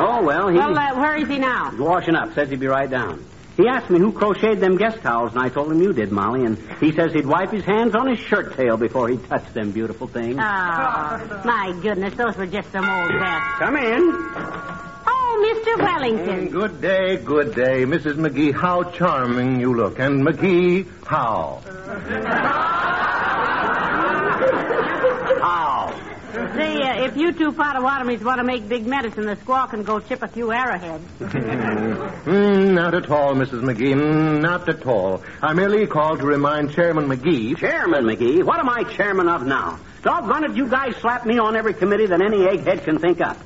Oh, 0.00 0.22
well, 0.22 0.46
he... 0.48 0.56
Well, 0.56 0.78
uh, 0.78 0.94
where 0.94 1.16
is 1.16 1.26
he 1.26 1.38
now? 1.38 1.72
He's 1.72 1.80
washing 1.80 2.14
up. 2.14 2.32
Says 2.32 2.50
he'd 2.50 2.60
be 2.60 2.68
right 2.68 2.88
down. 2.88 3.24
He 3.58 3.66
asked 3.66 3.90
me 3.90 3.98
who 3.98 4.12
crocheted 4.12 4.60
them 4.60 4.76
guest 4.76 5.02
towels, 5.02 5.32
and 5.32 5.42
I 5.42 5.48
told 5.48 5.72
him 5.72 5.82
you 5.82 5.92
did, 5.92 6.12
Molly. 6.12 6.44
And 6.44 6.56
he 6.78 6.92
says 6.92 7.12
he'd 7.12 7.26
wipe 7.26 7.50
his 7.50 7.64
hands 7.64 7.96
on 7.96 8.06
his 8.06 8.20
shirt 8.20 8.56
tail 8.56 8.76
before 8.76 9.08
he 9.08 9.16
touched 9.16 9.52
them 9.52 9.72
beautiful 9.72 10.06
things. 10.06 10.36
Oh, 10.38 11.42
my 11.44 11.76
goodness, 11.82 12.14
those 12.14 12.36
were 12.36 12.46
just 12.46 12.70
some 12.70 12.88
old 12.88 13.10
vests. 13.10 13.58
Come 13.58 13.76
in. 13.76 14.00
Oh, 15.10 15.64
Mr. 15.66 15.82
Wellington. 15.82 16.48
Mm, 16.48 16.52
good 16.52 16.80
day, 16.80 17.16
good 17.16 17.52
day. 17.56 17.84
Mrs. 17.84 18.14
McGee, 18.14 18.54
how 18.54 18.84
charming 18.84 19.58
you 19.58 19.74
look. 19.74 19.98
And 19.98 20.24
McGee, 20.24 20.86
how? 21.04 21.60
how? 21.66 22.74
Say, 26.58 26.82
uh, 26.82 27.04
if 27.04 27.16
you 27.16 27.32
two 27.32 27.52
Potawatomis 27.52 28.20
want 28.24 28.38
to 28.38 28.44
make 28.44 28.68
big 28.68 28.84
medicine, 28.84 29.26
the 29.26 29.36
squaw 29.36 29.70
can 29.70 29.84
go 29.84 30.00
chip 30.00 30.22
a 30.24 30.28
few 30.28 30.50
arrowheads. 30.52 31.04
Mm, 32.28 32.74
not 32.74 32.94
at 32.94 33.08
all, 33.10 33.34
Mrs. 33.34 33.62
McGee. 33.62 33.94
Mm, 33.94 34.42
not 34.42 34.68
at 34.68 34.84
all. 34.86 35.22
I 35.40 35.54
merely 35.54 35.86
called 35.86 36.18
to 36.18 36.26
remind 36.26 36.72
Chairman 36.72 37.06
McGee. 37.08 37.56
Chairman 37.56 38.04
McGee, 38.04 38.42
what 38.44 38.58
am 38.58 38.68
I 38.68 38.82
chairman 38.84 39.28
of 39.28 39.46
now? 39.46 39.78
Doggone 40.02 40.44
it, 40.44 40.56
you 40.56 40.68
guys 40.68 40.94
slap 40.96 41.24
me 41.24 41.38
on 41.38 41.56
every 41.56 41.72
committee 41.72 42.06
that 42.06 42.20
any 42.20 42.38
egghead 42.38 42.84
can 42.84 42.98
think 42.98 43.22
up. 43.22 43.38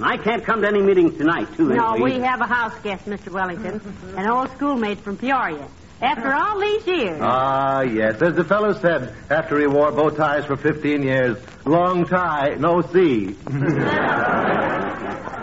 I 0.00 0.18
can't 0.18 0.44
come 0.44 0.60
to 0.62 0.68
any 0.68 0.82
meetings 0.82 1.16
tonight, 1.16 1.48
too. 1.56 1.68
No, 1.70 1.92
anyway. 1.92 2.18
we 2.18 2.20
have 2.20 2.40
a 2.42 2.46
house 2.46 2.74
guest, 2.82 3.06
Mr. 3.06 3.30
Wellington, 3.30 3.80
an 4.16 4.28
old 4.28 4.50
schoolmate 4.50 4.98
from 5.00 5.16
Peoria. 5.16 5.66
After 6.00 6.32
all 6.32 6.60
these 6.60 6.86
years. 6.86 7.18
Ah, 7.22 7.80
yes. 7.80 8.20
As 8.20 8.34
the 8.34 8.44
fellow 8.44 8.74
said 8.74 9.14
after 9.30 9.58
he 9.58 9.66
wore 9.66 9.90
bow 9.92 10.10
ties 10.10 10.44
for 10.44 10.56
15 10.56 11.02
years, 11.02 11.38
long 11.64 12.06
tie, 12.06 12.56
no 12.58 12.82
see. 12.82 13.28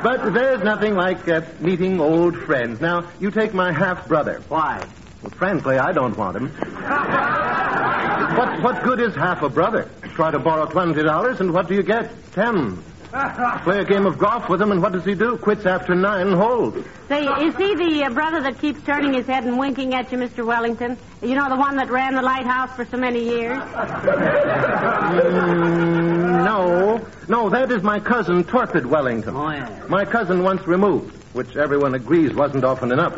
but 0.04 0.34
there's 0.34 0.64
nothing 0.64 0.94
like 0.94 1.28
uh, 1.28 1.42
meeting 1.60 2.00
old 2.00 2.38
friends. 2.38 2.80
Now, 2.80 3.10
you 3.20 3.32
take 3.32 3.54
my 3.56 3.72
half 3.72 4.08
brother. 4.08 4.44
Why? 4.48 4.86
Well, 5.24 5.32
frankly, 5.32 5.78
I 5.80 5.92
don't 5.92 6.16
want 6.16 6.38
him. 6.38 6.50
what, 8.38 8.62
what 8.62 8.84
good 8.84 9.00
is 9.00 9.16
half 9.16 9.42
a 9.42 9.50
brother? 9.50 9.90
Try 10.14 10.30
to 10.30 10.40
borrow 10.40 10.68
$20, 10.68 11.40
and 11.40 11.52
what 11.52 11.68
do 11.68 11.74
you 11.74 11.84
get? 11.84 12.12
Ten. 12.34 12.84
Play 13.64 13.80
a 13.80 13.86
game 13.86 14.08
of 14.08 14.18
golf 14.18 14.50
with 14.50 14.60
him, 14.60 14.72
and 14.72 14.82
what 14.82 14.92
does 14.92 15.06
he 15.06 15.14
do? 15.14 15.38
Quits 15.38 15.68
after 15.68 15.94
nine 15.94 16.32
holes. 16.32 16.74
Say, 17.08 17.28
is 17.28 17.56
he 17.56 17.76
the 17.76 18.06
uh, 18.06 18.10
brother 18.10 18.42
that 18.42 18.58
keeps 18.60 18.82
turning 18.84 19.14
his 19.14 19.28
head 19.28 19.44
and 19.44 19.60
winking 19.60 19.94
at 19.94 20.12
you, 20.12 20.18
Mr. 20.18 20.44
Wellington? 20.44 20.98
You 21.22 21.36
know, 21.36 21.48
the 21.48 21.56
one 21.56 21.76
that 21.76 21.92
ran 21.92 22.16
the 22.16 22.24
lighthouse 22.24 22.76
for 22.76 22.86
so 22.86 22.98
many 22.98 23.24
years? 23.24 23.60
Mm, 25.20 26.44
no. 26.44 27.06
No, 27.28 27.50
that 27.52 27.72
is 27.72 27.84
my 27.84 28.00
cousin, 28.00 28.44
Torpid 28.46 28.88
Wellington. 28.88 29.36
Oh, 29.36 29.52
yeah. 29.52 29.84
My 29.88 30.06
cousin 30.06 30.42
once 30.42 30.66
removed, 30.66 31.16
which 31.34 31.56
everyone 31.56 31.94
agrees 31.94 32.34
wasn't 32.34 32.64
often 32.64 32.92
enough. 32.92 33.14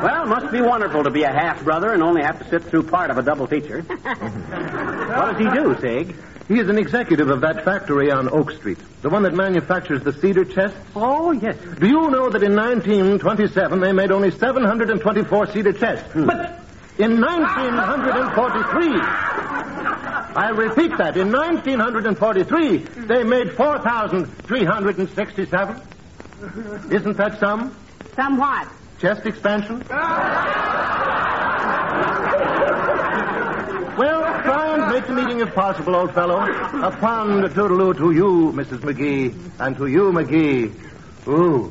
Well, 0.00 0.26
must 0.26 0.52
be 0.52 0.60
wonderful 0.60 1.02
to 1.02 1.10
be 1.10 1.24
a 1.24 1.32
half 1.32 1.64
brother 1.64 1.92
and 1.92 2.04
only 2.04 2.22
have 2.22 2.38
to 2.38 2.48
sit 2.48 2.62
through 2.64 2.84
part 2.84 3.10
of 3.10 3.18
a 3.18 3.22
double 3.22 3.48
feature. 3.48 3.82
what 3.82 5.32
does 5.32 5.38
he 5.38 5.50
do, 5.50 5.76
Sig? 5.80 6.14
He 6.52 6.58
is 6.58 6.68
an 6.68 6.76
executive 6.76 7.30
of 7.30 7.40
that 7.40 7.64
factory 7.64 8.10
on 8.10 8.28
Oak 8.28 8.50
Street, 8.50 8.76
the 9.00 9.08
one 9.08 9.22
that 9.22 9.32
manufactures 9.32 10.02
the 10.02 10.12
cedar 10.12 10.44
chests. 10.44 10.76
Oh, 10.94 11.32
yes. 11.32 11.56
Do 11.80 11.86
you 11.86 12.10
know 12.10 12.28
that 12.28 12.42
in 12.42 12.54
1927 12.54 13.80
they 13.80 13.92
made 13.92 14.12
only 14.12 14.30
724 14.30 15.46
cedar 15.46 15.72
chests? 15.72 16.12
Hmm. 16.12 16.26
But 16.26 16.60
in 16.98 17.22
1943, 17.22 19.00
I 20.34 20.50
repeat 20.50 20.94
that, 20.98 21.16
in 21.16 21.32
1943, 21.32 22.76
they 23.06 23.24
made 23.24 23.52
4,367. 23.52 25.82
Isn't 26.92 27.16
that 27.16 27.40
some? 27.40 27.74
Somewhat. 28.14 28.68
Chest 29.00 29.24
expansion? 29.24 29.82
Ah. 29.90 30.58
Well, 33.96 34.22
try 34.42 34.74
and 34.74 34.81
make 34.92 35.06
the 35.06 35.12
meeting 35.14 35.40
if 35.40 35.54
possible, 35.54 35.96
old 35.96 36.12
fellow. 36.12 36.38
A 36.40 36.92
fond 37.00 37.44
toodaloo 37.44 37.96
to 37.96 38.12
you, 38.12 38.52
Mrs. 38.52 38.80
McGee, 38.80 39.34
and 39.58 39.76
to 39.76 39.86
you, 39.86 40.12
McGee. 40.12 40.70
Ooh. 41.28 41.70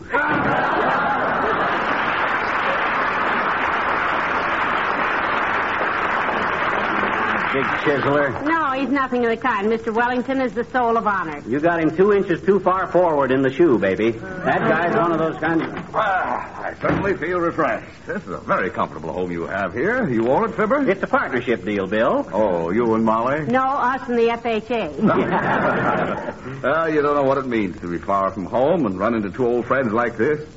Big 7.53 7.65
chiseler. 7.83 8.43
No, 8.45 8.71
he's 8.71 8.89
nothing 8.89 9.25
of 9.25 9.29
the 9.29 9.37
kind. 9.37 9.67
Mr. 9.67 9.93
Wellington 9.93 10.41
is 10.41 10.53
the 10.53 10.63
soul 10.63 10.97
of 10.97 11.05
honor. 11.05 11.43
You 11.47 11.59
got 11.59 11.79
him 11.79 11.95
two 11.95 12.13
inches 12.13 12.41
too 12.41 12.59
far 12.61 12.87
forward 12.87 13.31
in 13.31 13.41
the 13.43 13.51
shoe, 13.51 13.77
baby. 13.77 14.11
That 14.11 14.61
guy's 14.61 14.95
one 14.95 15.11
of 15.11 15.19
those 15.19 15.37
kind 15.37 15.61
of... 15.61 15.80
Well, 15.93 16.01
I 16.03 16.73
certainly 16.79 17.15
feel 17.17 17.39
refreshed. 17.39 18.05
This 18.05 18.23
is 18.23 18.29
a 18.29 18.37
very 18.37 18.69
comfortable 18.69 19.11
home 19.11 19.29
you 19.31 19.45
have 19.45 19.73
here. 19.73 20.07
You 20.09 20.29
own 20.29 20.49
it, 20.49 20.55
Fibber? 20.55 20.89
It's 20.89 21.03
a 21.03 21.07
partnership 21.07 21.65
deal, 21.65 21.85
Bill. 21.85 22.29
Oh, 22.31 22.69
you 22.71 22.93
and 22.95 23.03
Molly? 23.03 23.45
No, 23.47 23.61
us 23.63 24.07
and 24.07 24.17
the 24.17 24.27
FHA. 24.29 26.51
Well, 26.61 26.93
you 26.93 27.01
don't 27.01 27.15
know 27.15 27.23
what 27.23 27.39
it 27.39 27.47
means 27.47 27.79
to 27.81 27.87
be 27.87 27.97
far 27.97 28.29
from 28.31 28.45
home 28.45 28.85
and 28.85 28.97
run 28.99 29.15
into 29.15 29.31
two 29.31 29.45
old 29.47 29.65
friends 29.65 29.91
like 29.91 30.17
this. 30.17 30.47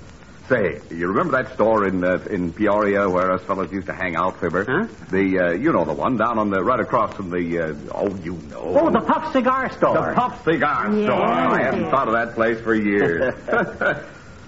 Say, 0.48 0.80
you 0.90 1.08
remember 1.08 1.42
that 1.42 1.54
store 1.54 1.86
in 1.88 2.04
uh, 2.04 2.18
in 2.30 2.52
Peoria 2.52 3.08
where 3.08 3.32
us 3.32 3.42
fellows 3.44 3.72
used 3.72 3.86
to 3.86 3.94
hang 3.94 4.14
out, 4.14 4.38
Fibber? 4.40 4.64
Huh? 4.64 4.86
The 5.10 5.38
uh, 5.38 5.52
you 5.52 5.72
know 5.72 5.86
the 5.86 5.94
one 5.94 6.18
down 6.18 6.38
on 6.38 6.50
the 6.50 6.62
right 6.62 6.80
across 6.80 7.14
from 7.14 7.30
the 7.30 7.58
uh, 7.58 7.74
oh 7.94 8.14
you 8.16 8.34
know. 8.50 8.60
Oh, 8.78 8.90
the 8.90 9.00
Puff 9.00 9.32
Cigar 9.32 9.70
Store. 9.72 9.94
The 10.10 10.14
Puff 10.14 10.44
Cigar 10.44 10.94
Yes, 10.94 11.06
Store. 11.06 11.22
I 11.24 11.58
yes. 11.62 11.74
haven't 11.74 11.90
thought 11.90 12.08
of 12.08 12.14
that 12.14 12.34
place 12.34 12.60
for 12.60 12.74
years. 12.74 13.34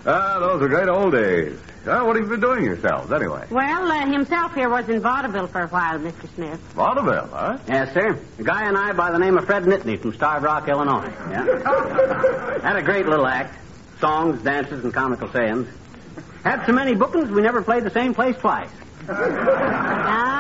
ah, 0.06 0.38
those 0.38 0.60
were 0.60 0.68
great 0.68 0.88
old 0.88 1.12
days. 1.12 1.58
Uh, 1.86 2.02
what 2.02 2.16
have 2.16 2.24
you 2.24 2.30
been 2.30 2.40
doing 2.40 2.64
yourselves, 2.64 3.12
anyway? 3.12 3.46
Well, 3.48 3.92
uh, 3.92 4.06
himself 4.06 4.54
here 4.54 4.68
was 4.68 4.88
in 4.88 5.00
vaudeville 5.00 5.46
for 5.46 5.62
a 5.62 5.68
while, 5.68 5.98
Mr. 6.00 6.28
Smith. 6.34 6.58
Vaudeville, 6.74 7.28
huh? 7.32 7.58
Yes, 7.68 7.94
sir. 7.94 8.18
A 8.38 8.42
guy 8.42 8.64
and 8.66 8.76
I 8.76 8.92
by 8.92 9.12
the 9.12 9.18
name 9.18 9.38
of 9.38 9.44
Fred 9.46 9.62
Nitney 9.64 10.00
from 10.00 10.12
Starved 10.12 10.44
Rock, 10.44 10.68
Illinois. 10.68 11.12
Yeah. 11.30 11.44
Had 12.62 12.76
a 12.76 12.82
great 12.82 13.06
little 13.06 13.26
act. 13.26 13.56
Songs, 14.00 14.42
dances, 14.42 14.82
and 14.82 14.92
comical 14.92 15.30
sayings. 15.30 15.68
Had 16.42 16.66
so 16.66 16.72
many 16.72 16.94
bookings, 16.94 17.30
we 17.30 17.40
never 17.42 17.62
played 17.62 17.84
the 17.84 17.90
same 17.90 18.14
place 18.14 18.36
twice. 18.36 18.70
Ah, 19.08 20.35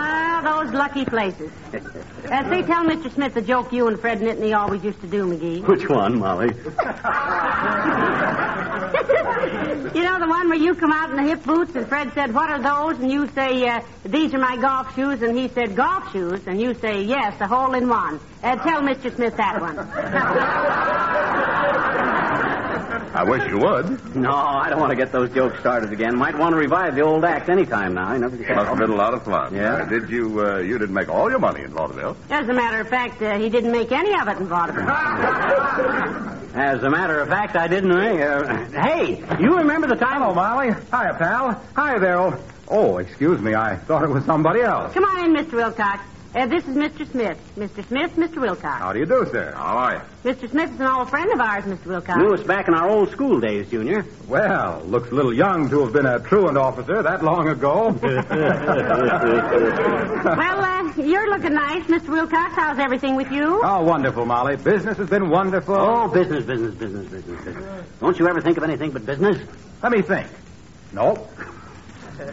those 0.46 0.72
lucky 0.72 1.04
places. 1.04 1.50
Uh, 1.72 2.48
say, 2.48 2.62
tell 2.62 2.84
Mr. 2.84 3.12
Smith 3.12 3.34
the 3.34 3.42
joke 3.42 3.72
you 3.72 3.88
and 3.88 3.98
Fred 3.98 4.20
Nitney 4.20 4.56
always 4.56 4.82
used 4.84 5.00
to 5.00 5.06
do, 5.06 5.26
McGee. 5.26 5.66
Which 5.66 5.88
one, 5.88 6.18
Molly? 6.18 6.52
You 9.94 10.02
know 10.02 10.18
the 10.18 10.28
one 10.28 10.48
where 10.50 10.58
you 10.58 10.74
come 10.74 10.92
out 10.92 11.10
in 11.10 11.16
the 11.16 11.22
hip 11.22 11.42
boots 11.44 11.74
and 11.74 11.88
Fred 11.88 12.12
said, 12.12 12.34
What 12.34 12.50
are 12.50 12.60
those? 12.60 13.00
And 13.00 13.10
you 13.10 13.28
say, 13.28 13.66
uh, 13.66 13.80
These 14.04 14.34
are 14.34 14.38
my 14.38 14.56
golf 14.56 14.94
shoes. 14.94 15.22
And 15.22 15.36
he 15.38 15.48
said, 15.48 15.74
Golf 15.74 16.12
shoes? 16.12 16.46
And 16.46 16.60
you 16.60 16.74
say, 16.74 17.02
Yes, 17.02 17.40
a 17.40 17.46
hole 17.46 17.72
in 17.72 17.88
one. 17.88 18.20
Uh, 18.42 18.56
tell 18.56 18.82
Mr. 18.82 19.14
Smith 19.14 19.36
that 19.36 19.60
one. 19.60 21.52
I 23.16 23.24
wish 23.24 23.48
you 23.48 23.58
would. 23.58 24.14
No, 24.14 24.30
I 24.34 24.68
don't 24.68 24.78
want 24.78 24.90
to 24.90 24.96
get 24.96 25.10
those 25.10 25.30
jokes 25.30 25.58
started 25.60 25.90
again. 25.90 26.18
Might 26.18 26.36
want 26.38 26.52
to 26.52 26.58
revive 26.58 26.94
the 26.96 27.00
old 27.00 27.24
act 27.24 27.48
anytime 27.48 27.94
now. 27.94 28.08
I 28.08 28.18
never 28.18 28.36
Must 28.36 28.48
have 28.50 28.76
been 28.76 28.90
a 28.90 28.94
lot 28.94 29.14
of 29.14 29.24
fun. 29.24 29.54
Yeah. 29.54 29.76
Uh, 29.76 29.84
did 29.86 30.10
you, 30.10 30.38
uh, 30.44 30.58
you 30.58 30.78
didn't 30.78 30.94
make 30.94 31.08
all 31.08 31.30
your 31.30 31.38
money 31.38 31.62
in 31.62 31.70
vaudeville? 31.70 32.14
As 32.28 32.46
a 32.46 32.52
matter 32.52 32.78
of 32.78 32.88
fact, 32.88 33.22
uh, 33.22 33.38
he 33.38 33.48
didn't 33.48 33.72
make 33.72 33.90
any 33.90 34.12
of 34.20 34.28
it 34.28 34.36
in 34.36 34.46
vaudeville. 34.46 34.86
As 36.56 36.82
a 36.82 36.90
matter 36.90 37.20
of 37.20 37.28
fact, 37.28 37.56
I 37.56 37.68
didn't. 37.68 37.92
Uh, 37.92 38.82
hey, 38.82 39.24
you 39.40 39.56
remember 39.56 39.86
the 39.86 39.96
time? 39.96 40.20
Hello, 40.20 40.34
Molly. 40.34 40.68
Hiya, 40.68 41.16
pal. 41.18 41.62
Hi 41.74 41.98
there, 41.98 42.18
old. 42.18 42.34
Oh, 42.68 42.98
excuse 42.98 43.40
me. 43.40 43.54
I 43.54 43.76
thought 43.76 44.02
it 44.04 44.10
was 44.10 44.24
somebody 44.24 44.60
else. 44.60 44.92
Come 44.92 45.04
on 45.04 45.24
in, 45.24 45.34
Mr. 45.34 45.52
Wilcox. 45.52 46.02
Uh, 46.36 46.44
this 46.44 46.62
is 46.68 46.76
Mr. 46.76 47.10
Smith. 47.10 47.38
Mr. 47.56 47.82
Smith, 47.88 48.14
Mr. 48.16 48.42
Wilcox. 48.42 48.78
How 48.78 48.92
do 48.92 48.98
you 48.98 49.06
do, 49.06 49.26
sir? 49.32 49.54
How 49.56 49.78
are 49.78 49.94
you? 50.22 50.32
Mr. 50.32 50.50
Smith 50.50 50.70
is 50.70 50.78
an 50.80 50.86
old 50.86 51.08
friend 51.08 51.32
of 51.32 51.40
ours, 51.40 51.64
Mr. 51.64 51.86
Wilcox. 51.86 52.18
Knew 52.18 52.34
us 52.34 52.42
back 52.42 52.68
in 52.68 52.74
our 52.74 52.90
old 52.90 53.10
school 53.10 53.40
days, 53.40 53.70
Junior. 53.70 54.04
Well, 54.28 54.82
looks 54.84 55.10
a 55.10 55.14
little 55.14 55.32
young 55.32 55.70
to 55.70 55.80
have 55.84 55.94
been 55.94 56.04
a 56.04 56.20
truant 56.20 56.58
officer 56.58 57.02
that 57.02 57.24
long 57.24 57.48
ago. 57.48 57.98
Well, 60.26 60.60
uh, 60.60 60.92
you're 60.96 61.30
looking 61.30 61.54
nice, 61.54 61.84
Mr. 61.84 62.08
Wilcox. 62.08 62.54
How's 62.54 62.78
everything 62.78 63.16
with 63.16 63.30
you? 63.30 63.62
oh, 63.64 63.82
wonderful, 63.82 64.26
Molly. 64.26 64.56
Business 64.56 64.98
has 64.98 65.08
been 65.08 65.30
wonderful. 65.30 65.74
Oh, 65.76 66.08
business, 66.08 66.44
business, 66.44 66.74
business, 66.74 67.06
business, 67.06 67.44
business. 67.44 67.86
Don't 68.00 68.18
you 68.18 68.28
ever 68.28 68.40
think 68.42 68.58
of 68.58 68.64
anything 68.64 68.90
but 68.90 69.06
business? 69.06 69.38
Let 69.82 69.92
me 69.92 70.02
think. 70.02 70.26
Nope. 70.92 71.30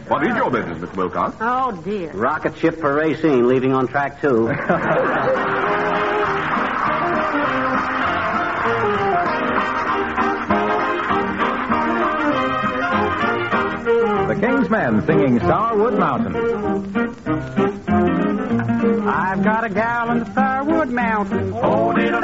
What 0.08 0.26
is 0.26 0.34
your 0.34 0.50
business, 0.50 0.80
Miss 0.80 0.92
Wilcox? 0.94 1.36
Oh, 1.40 1.72
dear. 1.84 2.10
Rocket 2.12 2.56
ship 2.56 2.76
for 2.76 2.94
Racine, 2.94 3.46
leaving 3.46 3.72
on 3.72 3.86
track 3.86 4.20
two. 4.20 4.48
The 14.24 14.40
King's 14.40 14.70
Men 14.70 15.04
singing 15.06 15.38
Sourwood 15.40 15.98
Mountain. 15.98 16.34
I've 19.06 19.44
got 19.44 19.64
a 19.64 19.68
gal 19.68 20.10
in 20.12 20.20
the 20.20 20.24
Sourwood 20.24 20.90
Mountain. 20.90 21.52
Hold 21.52 21.98
it 21.98 22.14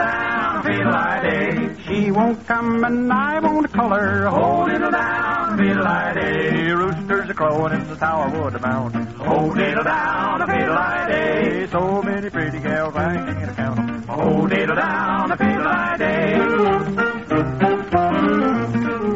day. 0.77 1.77
She 1.87 2.11
won't 2.11 2.47
come 2.47 2.85
and 2.85 3.13
I 3.13 3.41
won't 3.41 3.73
call 3.73 3.91
her. 3.91 4.27
Hold 4.29 4.71
it 4.71 4.79
down, 4.79 5.57
day. 6.15 6.73
Roosters 6.73 7.31
are 7.31 7.35
crowing 7.35 7.73
in 7.75 7.89
the 7.89 7.97
Sourwood 7.97 8.61
Mountain. 8.61 9.07
Hold 9.07 9.59
it 9.59 9.85
down, 9.85 10.49
day. 10.49 11.67
So 11.71 12.03
many 12.03 12.31
pretty 12.31 12.61
gals 12.61 12.95
I 12.95 13.17
can't 13.17 13.57
count. 13.57 14.07
Hold 14.07 14.53
it 14.53 14.67
down, 14.67 15.29
day. 15.99 17.70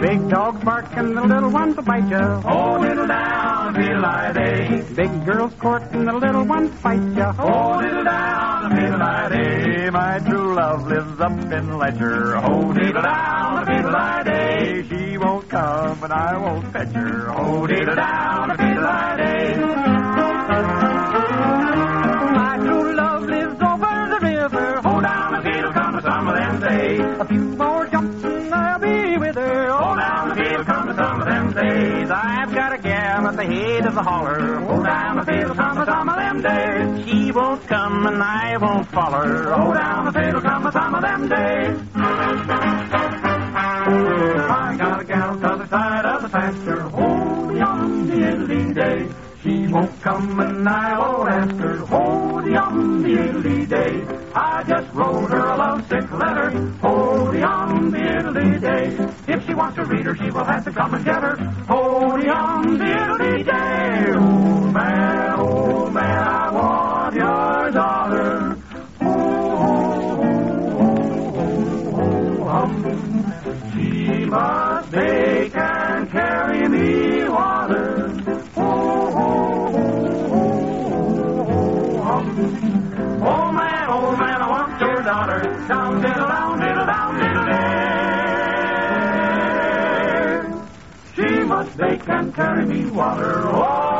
Big 0.04 0.28
dogs 0.28 0.62
barking, 0.62 1.14
the 1.14 1.22
little 1.22 1.50
ones 1.50 1.76
will 1.76 1.82
bite 1.82 2.06
you. 2.10 2.18
Hold 2.18 2.84
it 2.84 3.08
down, 3.08 3.74
fiddle 3.74 4.32
day. 4.34 4.82
Big 4.94 5.24
girls 5.24 5.54
courting, 5.54 6.04
the 6.04 6.12
little 6.12 6.44
ones 6.44 6.78
fight 6.80 7.00
you. 7.00 7.24
Hold 7.24 7.84
it 7.86 8.04
down, 8.04 8.70
fiddle 8.76 9.28
day. 9.30 9.88
My 9.88 10.18
true 10.18 10.54
love 10.54 10.86
lives 10.86 11.20
up 11.20 11.52
in 11.56 11.78
Ledger. 11.78 12.36
Hold 12.36 12.76
it 12.76 12.92
down, 12.92 13.64
fiddle 13.64 14.24
day. 14.24 14.82
She 14.90 15.16
won't 15.16 15.48
come 15.48 16.04
and 16.04 16.12
I 16.12 16.36
won't 16.36 16.70
fetch 16.70 16.92
her. 16.92 17.28
Hold 17.32 17.70
it 17.70 17.86
down, 17.86 18.56
fiddle 18.58 19.16
day. 19.16 20.83
Days. 31.74 32.10
I've 32.10 32.54
got 32.54 32.72
a 32.72 32.78
gal 32.78 33.26
at 33.28 33.36
the 33.36 33.44
head 33.44 33.86
of 33.86 33.94
the 33.94 34.02
holler. 34.02 34.38
Oh, 34.68 34.82
down 34.82 35.16
the 35.16 35.24
fiddle, 35.24 35.54
summer, 35.54 35.84
some 35.84 36.08
of 36.08 36.16
them 36.16 36.42
days. 36.42 37.06
She 37.08 37.32
won't 37.32 37.66
come 37.66 38.06
and 38.06 38.22
I 38.22 38.56
won't 38.58 38.88
follow 38.88 39.24
her. 39.24 39.54
Oh, 39.54 39.74
down 39.74 40.04
the 40.06 40.12
fiddle, 40.12 40.40
summer, 40.40 40.72
some 40.72 40.94
of 40.94 41.02
them 41.02 41.28
days. 41.28 41.78
I 44.46 44.76
got 44.78 45.00
a 45.00 45.04
gal 45.04 45.34
to 45.34 45.56
the 45.62 45.68
side 45.68 46.04
of 46.06 46.22
the 46.22 46.28
pasture. 46.28 46.90
Oh, 46.94 47.50
young 47.50 48.06
diddly 48.08 48.74
day. 48.74 49.08
She 49.42 49.66
won't 49.68 50.00
come 50.00 50.40
and 50.40 50.68
I 50.68 50.98
won't 50.98 51.28
ask 51.28 51.56
her. 51.56 51.84
Oh, 51.90 52.40
young 52.46 53.02
diddly 53.04 53.68
day. 53.68 54.02
I 54.34 54.64
just 54.66 54.92
wrote 54.94 55.30
her 55.30 55.46
a 55.46 55.56
lovesick 55.56 56.10
letter. 56.12 56.50
Oh, 56.82 57.30
young 57.92 58.32
diddly 58.34 58.60
day. 58.60 59.32
If 59.32 59.46
she 59.46 59.54
wants 59.54 59.76
to 59.76 59.84
read 59.84 60.06
her, 60.06 60.16
she 60.16 60.30
will 60.30 60.44
have 60.44 60.64
to 60.64 60.72
come 60.72 60.94
and 60.94 61.04
get 61.04 61.22
her. 61.22 61.36
Oh, 61.68 62.16
young 62.16 62.78
diddly 62.78 63.44
day. 63.44 64.12
Oh, 64.14 64.70
man, 64.70 65.40
old 65.40 65.92
man, 65.92 66.28
I 66.28 66.50
want 66.50 67.14
your 67.14 67.70
daughter. 67.72 68.56
She 73.72 74.24
must 74.24 74.90
bake 74.90 75.56
and 75.56 76.10
carry 76.10 76.68
me 76.68 77.28
water. 77.28 78.10
Oh 83.26 83.52
man, 83.52 83.86
oh 83.88 84.16
man, 84.16 84.42
I 84.42 84.48
want 84.50 84.80
your 84.80 85.02
daughter. 85.02 85.40
Down, 85.68 86.00
diddle, 86.02 86.33
Must 91.76 92.06
bake 92.06 92.34
carry 92.34 92.64
me 92.66 92.86
water. 92.86 93.42
Oh. 93.46 93.94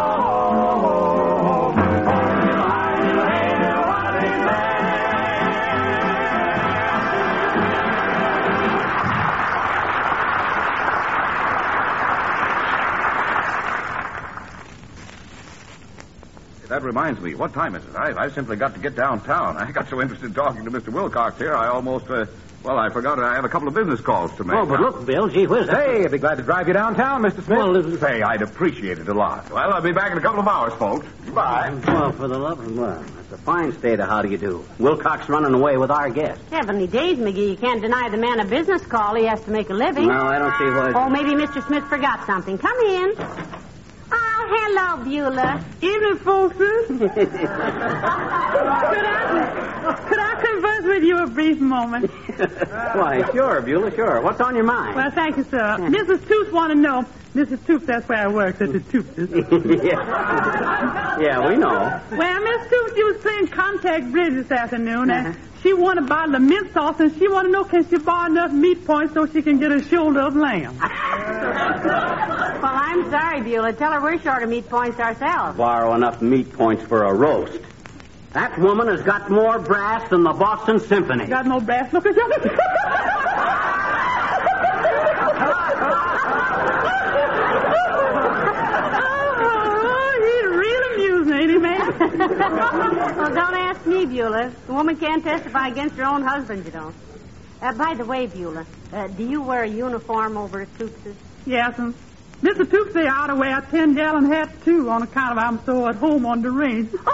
That 16.69 16.83
reminds 16.83 17.21
me. 17.21 17.35
What 17.35 17.53
time 17.53 17.75
is 17.75 17.85
it? 17.85 17.95
I, 17.97 18.25
I 18.25 18.29
simply 18.31 18.57
got 18.57 18.75
to 18.75 18.81
get 18.81 18.95
downtown. 18.95 19.57
I 19.57 19.71
got 19.73 19.89
so 19.89 20.01
interested 20.01 20.35
talking 20.35 20.65
to 20.65 20.71
Mr. 20.71 20.89
Wilcox 20.89 21.39
here, 21.39 21.55
I 21.55 21.69
almost, 21.69 22.09
uh, 22.11 22.27
well, 22.65 22.79
I 22.79 22.89
forgot 22.89 23.19
I 23.19 23.35
have 23.35 23.45
a 23.45 23.49
couple 23.49 23.69
of 23.69 23.75
business 23.75 24.01
calls 24.01 24.35
to 24.37 24.45
make. 24.45 24.57
Oh, 24.57 24.65
but 24.67 24.81
look, 24.81 25.05
Bill, 25.07 25.29
gee 25.29 25.47
whiz. 25.47 25.67
that's- 25.67 25.87
Hey, 25.87 26.05
I'd 26.05 26.11
be 26.11 26.19
glad 26.19 26.37
to 26.39 26.43
drive 26.43 26.67
you 26.67 26.75
downtown, 26.75 27.23
Mr. 27.23 27.45
Smith. 27.45 27.59
Well, 27.59 27.99
say, 27.99 28.23
I'd 28.23 28.43
appreciate 28.43 28.99
it 28.99 29.09
a 29.09 29.15
lot. 29.15 29.51
Well, 29.51 29.73
I'll 29.73 29.83
be 29.83 29.93
back 29.93 30.11
in 30.13 30.19
a 30.19 30.21
couple 30.21 30.41
of 30.41 30.49
hours, 30.49 30.73
folks. 30.75 31.07
Bye. 31.35 31.73
Well, 31.87 32.13
for 32.13 32.27
the 32.29 32.39
love 32.39 32.61
of 32.61 32.77
well, 32.77 33.05
It's 33.21 33.33
a 33.33 33.39
fine 33.39 33.73
state 33.79 34.01
of 34.01 34.09
how 34.09 34.23
do 34.23 34.29
you 34.31 34.39
do. 34.39 34.65
Wilcox 34.79 35.29
running 35.29 35.53
away 35.55 35.77
with 35.77 35.91
our 35.91 36.09
guest. 36.11 36.41
Heavenly 36.51 36.87
days, 36.87 37.19
McGee. 37.19 37.51
You 37.51 37.57
can't 37.57 37.83
deny 37.83 38.09
the 38.09 38.17
man 38.17 38.41
a 38.41 38.45
business 38.45 38.85
call. 38.87 39.15
He 39.15 39.25
has 39.25 39.41
to 39.43 39.51
make 39.51 39.69
a 39.71 39.75
living. 39.75 40.07
No, 40.09 40.23
I 40.23 40.39
don't 40.39 40.57
see 40.57 40.65
why. 40.65 40.93
Oh, 40.95 41.09
maybe 41.11 41.31
Mr. 41.31 41.63
Smith 41.67 41.85
forgot 41.85 42.25
something. 42.27 42.57
Come 42.59 42.79
in. 42.81 43.15
Oh, 44.13 44.47
hello, 44.49 45.05
Beulah. 45.05 45.65
Evening, 45.81 46.17
folks. 46.19 46.57
could, 46.89 47.01
I, 49.07 50.05
could 50.09 50.19
I 50.19 50.34
converse 50.65 50.85
with 50.85 51.05
you 51.05 51.19
a 51.19 51.27
brief 51.27 51.61
moment? 51.61 52.11
Why, 52.37 53.29
sure, 53.33 53.61
Beulah, 53.61 53.95
sure. 53.95 54.21
What's 54.23 54.41
on 54.41 54.55
your 54.55 54.65
mind? 54.65 54.97
Well, 54.97 55.11
thank 55.11 55.37
you, 55.37 55.45
sir. 55.45 55.77
Hmm. 55.77 55.95
Mrs. 55.95 56.27
Tooth 56.27 56.53
want 56.53 56.73
to 56.73 56.79
know. 56.79 57.05
Mrs. 57.35 57.67
Tooth, 57.67 57.87
that's 57.87 58.09
where 58.09 58.19
I 58.19 58.29
work, 58.29 58.61
at 58.61 58.73
the 58.73 58.81
Tooth. 58.81 59.13
yeah. 59.83 61.21
yeah, 61.21 61.49
we 61.49 61.57
know. 61.57 62.01
Well, 62.13 62.41
Miss 62.41 62.71
Tooth, 62.71 62.97
you 62.97 63.07
was 63.07 63.17
playing 63.23 63.49
contact 63.49 64.13
bridge 64.13 64.35
this 64.35 64.51
afternoon, 64.53 65.11
and 65.11 65.29
uh-huh. 65.29 65.39
she 65.61 65.73
want 65.73 65.99
a 65.99 66.03
bottle 66.03 66.37
of 66.37 66.43
mint 66.43 66.73
sauce, 66.73 67.01
and 67.01 67.13
she 67.19 67.27
want 67.27 67.49
to 67.49 67.53
know 67.53 67.65
can 67.65 67.89
she 67.89 67.99
borrow 67.99 68.31
enough 68.31 68.53
meat 68.53 68.87
points 68.87 69.15
so 69.15 69.27
she 69.27 69.43
can 69.43 69.59
get 69.59 69.73
a 69.73 69.83
shoulder 69.83 70.21
of 70.21 70.37
lamb. 70.37 70.79
Well, 72.65 72.73
I'm 72.73 73.11
sorry, 73.11 73.43
Beulah. 73.43 73.75
Tell 73.75 73.93
her 73.93 74.01
we're 74.01 74.19
short 74.21 74.43
of 74.43 74.49
meat 74.49 74.71
points 74.71 74.99
ourselves. 74.99 75.59
Borrow 75.59 75.95
enough 75.95 76.23
meat 76.23 76.51
points 76.51 76.83
for 76.83 77.03
a 77.03 77.13
roast. 77.13 77.61
That 78.35 78.59
woman 78.59 78.89
has 78.89 79.01
got 79.03 79.31
more 79.31 79.61
brass 79.61 80.11
than 80.11 80.25
the 80.25 80.33
Boston 80.33 80.81
Symphony. 80.81 81.27
Got 81.27 81.47
no 81.47 81.61
brass. 81.61 81.93
Look 81.93 82.05
at 82.05 82.17
you. 82.17 82.23
oh, 89.41 90.21
he's 90.27 90.51
real 90.57 90.83
amusing, 90.95 91.33
ain't 91.33 91.51
he, 91.51 91.59
man? 91.59 91.99
well, 93.17 93.33
don't 93.33 93.55
ask 93.55 93.87
me, 93.87 94.05
Beulah. 94.05 94.51
The 94.67 94.73
woman 94.73 94.97
can't 94.97 95.23
testify 95.23 95.69
against 95.69 95.95
her 95.95 96.05
own 96.05 96.23
husband, 96.23 96.67
you 96.67 96.73
know. 96.73 96.93
Uh, 97.63 97.73
by 97.75 97.95
the 97.95 98.05
way, 98.05 98.27
Beulah, 98.27 98.67
uh, 98.93 99.07
do 99.07 99.25
you 99.25 99.43
wear 99.43 99.63
a 99.63 99.69
uniform 99.69 100.37
over 100.37 100.63
at 100.63 100.77
Toots's? 100.77 101.15
Yes, 101.47 101.79
and 101.79 101.95
Mr. 102.43 102.69
Tooth 102.71 102.93
say 102.93 103.07
I 103.07 103.11
ought 103.11 103.27
to 103.29 103.37
wear 103.37 103.59
a 103.59 103.63
ten 103.71 103.95
gallon 103.95 104.27
hat 104.27 104.51
too 104.65 104.91
on 104.91 105.03
account 105.03 105.33
of 105.33 105.45
I'm 105.45 105.65
so 105.65 105.89
at 105.89 105.97
home 105.97 106.27
on 106.27 106.43
the 106.43 106.51
range. 106.51 106.91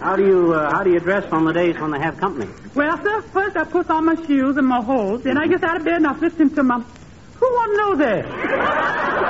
How 0.00 0.14
do 0.14 0.24
you 0.24 0.52
uh, 0.52 0.70
how 0.70 0.82
do 0.84 0.90
you 0.90 1.00
dress 1.00 1.24
on 1.32 1.44
the 1.46 1.52
days 1.52 1.76
when 1.80 1.90
they 1.90 1.98
have 1.98 2.16
company? 2.18 2.48
well, 2.74 2.96
sir, 3.02 3.22
first 3.22 3.56
I 3.56 3.64
put 3.64 3.90
on 3.90 4.04
my 4.04 4.14
shoes 4.26 4.56
and 4.56 4.66
my 4.66 4.80
hose, 4.80 5.22
then 5.22 5.36
I 5.36 5.46
get 5.48 5.64
out 5.64 5.78
of 5.78 5.84
bed 5.84 5.94
and 5.94 6.06
I 6.06 6.14
flip 6.14 6.38
into 6.38 6.62
my. 6.62 6.78
Who 6.78 7.46
want 7.46 7.72
to 7.72 7.76
know 7.78 7.96
that? 8.06 9.26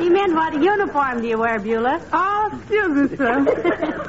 He 0.00 0.08
meant 0.08 0.32
what 0.34 0.54
uniform 0.98 1.22
do 1.22 1.28
you 1.28 1.38
wear, 1.38 1.58
Beulah? 1.60 2.00
Oh, 2.12 2.50
excuse 2.58 3.10
me, 3.10 3.16
sir. 3.16 3.44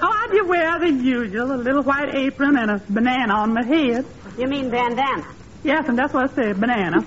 oh, 0.02 0.12
I 0.12 0.28
just 0.32 0.47
wear 0.47 0.80
the 0.80 0.89
usual, 0.91 1.54
a 1.54 1.56
little 1.56 1.84
white 1.84 2.15
apron 2.15 2.58
and 2.58 2.71
a 2.71 2.82
banana 2.89 3.34
on 3.34 3.54
my 3.54 3.63
head. 3.63 4.06
You 4.38 4.47
mean 4.47 4.69
bandana? 4.69 5.25
Yes, 5.63 5.88
and 5.88 5.97
that's 5.97 6.13
what 6.13 6.32
I 6.32 6.34
said, 6.34 6.60
banana. 6.60 7.06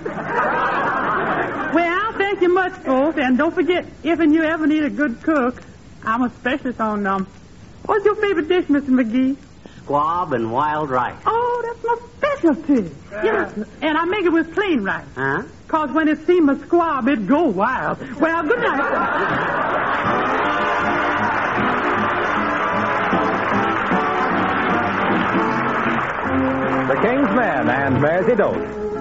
well, 1.75 2.13
thank 2.13 2.41
you 2.43 2.53
much, 2.53 2.73
folks, 2.85 3.19
and 3.19 3.39
don't 3.39 3.55
forget, 3.55 3.87
if 4.03 4.21
and 4.21 4.35
you 4.35 4.43
ever 4.43 4.67
need 4.67 4.85
a 4.85 4.91
good 4.91 5.23
cook, 5.23 5.63
I'm 6.05 6.23
a 6.23 6.31
specialist 6.31 6.81
on, 6.81 7.07
um, 7.07 7.27
what's 7.87 8.05
your 8.05 8.17
favorite 8.17 8.49
dish, 8.49 8.67
Mr. 8.67 8.89
McGee? 8.89 9.37
Squab 9.79 10.33
and 10.33 10.53
wild 10.53 10.91
rice. 10.91 11.17
Oh, 11.27 11.63
that's 11.65 11.83
my 11.85 11.99
specialty. 12.19 12.95
Yes, 13.11 13.53
and 13.81 13.99
I 13.99 14.05
make 14.05 14.25
it 14.25 14.33
with 14.33 14.55
plain 14.55 14.85
rice. 14.85 15.07
Huh? 15.17 15.43
Cause 15.73 15.91
when 15.91 16.07
it 16.07 16.27
seems 16.27 16.51
a 16.51 16.59
squab, 16.67 17.09
it 17.09 17.27
go 17.27 17.45
wild. 17.45 17.99
Well, 18.21 18.43
good 18.43 18.59
night. 18.59 18.77
The 26.89 27.01
King's 27.01 27.35
Men 27.35 27.71
and 27.71 27.97
Mairzy 28.05 28.37
Dote. 28.37 28.92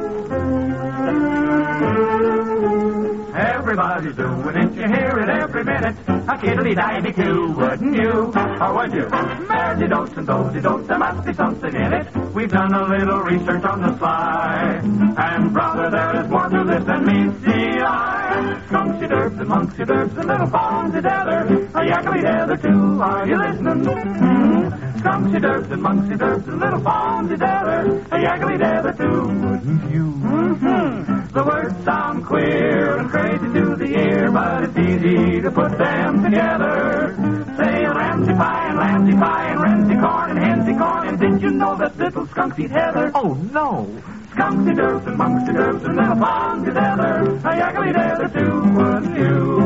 Everybody's 3.34 4.16
doing 4.16 4.58
it, 4.58 4.74
you 4.74 4.88
hear 4.88 5.20
it 5.20 5.30
every 5.30 5.64
minute. 5.64 5.96
A 6.08 6.38
kiddly 6.38 6.76
divey 6.76 7.16
too, 7.16 7.52
wouldn't 7.54 7.96
you? 7.96 8.12
Or 8.12 8.74
would 8.76 8.94
you? 8.94 9.06
Mairzy 9.48 9.90
dotes 9.90 10.18
and 10.18 10.28
dozy 10.28 10.60
dotes, 10.62 10.88
there 10.88 10.98
must 10.98 11.26
be 11.26 11.34
something 11.34 11.74
in 11.74 11.94
it. 11.94 12.08
We've 12.34 12.52
done 12.52 12.74
a 12.74 12.88
little 12.88 13.20
research 13.20 13.64
on 13.64 13.82
the 13.82 13.98
sly. 13.98 14.82
And 15.18 15.54
brother, 15.54 15.90
there 15.90 16.22
is 16.22 16.30
more 16.30 16.50
to 16.50 16.64
this 16.66 16.84
than 16.84 17.06
meets 17.06 17.42
the 17.42 17.82
eye. 17.86 18.62
Skunksy 18.70 19.08
derbs 19.08 19.40
and 19.40 19.50
monksy 19.50 19.86
derbs 19.86 20.18
and 20.18 20.28
little 20.28 20.48
fawns 20.48 20.94
together. 20.94 21.40
A 21.74 21.82
yackily 21.86 22.22
tether 22.22 22.58
too, 22.58 23.02
are 23.02 23.28
you 23.28 23.38
listening? 23.38 23.86
Hmm? 23.86 24.91
Skunksy 25.00 25.40
derbs 25.40 25.72
and 25.72 25.82
monksy 25.82 26.18
derbs 26.18 26.48
and 26.48 26.60
little 26.60 26.80
fawns 26.82 27.30
together. 27.30 27.98
A 28.12 28.18
yackily 28.18 28.58
tether 28.60 28.94
too, 28.94 29.22
wouldn't 29.22 29.92
you? 29.92 30.04
Mm-hmm. 30.22 31.28
The 31.34 31.44
words 31.44 31.86
sound 31.86 32.26
queer 32.26 32.98
and 32.98 33.10
crazy 33.10 33.54
to 33.54 33.76
the 33.76 33.98
ear, 33.98 34.32
but 34.32 34.64
it's 34.64 34.78
easy 34.78 35.42
to 35.42 35.52
put 35.52 35.78
them 35.78 36.24
together. 36.24 37.16
Say 37.58 37.86
Ramsey 37.86 38.34
pie 38.34 38.68
and 38.68 38.78
Ramsey 38.78 39.14
pie 39.18 39.50
and 39.52 39.62
Ramsey 39.62 39.96
corn 39.96 40.32
and 40.32 40.40
Hensy 40.40 40.78
corn, 40.78 41.08
and 41.08 41.20
did 41.20 41.42
you 41.42 41.52
know 41.52 41.76
that 41.78 41.98
little 41.98 42.28
skunks 42.28 42.60
eat 42.60 42.72
heather? 42.72 43.12
Oh 43.16 43.34
no! 43.54 43.88
Skunksy 44.32 44.76
derbs 44.76 45.08
and 45.08 45.18
monksy 45.18 45.54
derbs 45.54 45.86
and 45.86 45.96
little 45.96 46.16
fawns 46.18 46.66
together. 46.66 47.22
A 47.22 47.56
yackily 47.56 47.94
tether 47.94 48.30
too, 48.30 48.62
wouldn't 48.74 49.18
you? 49.18 49.62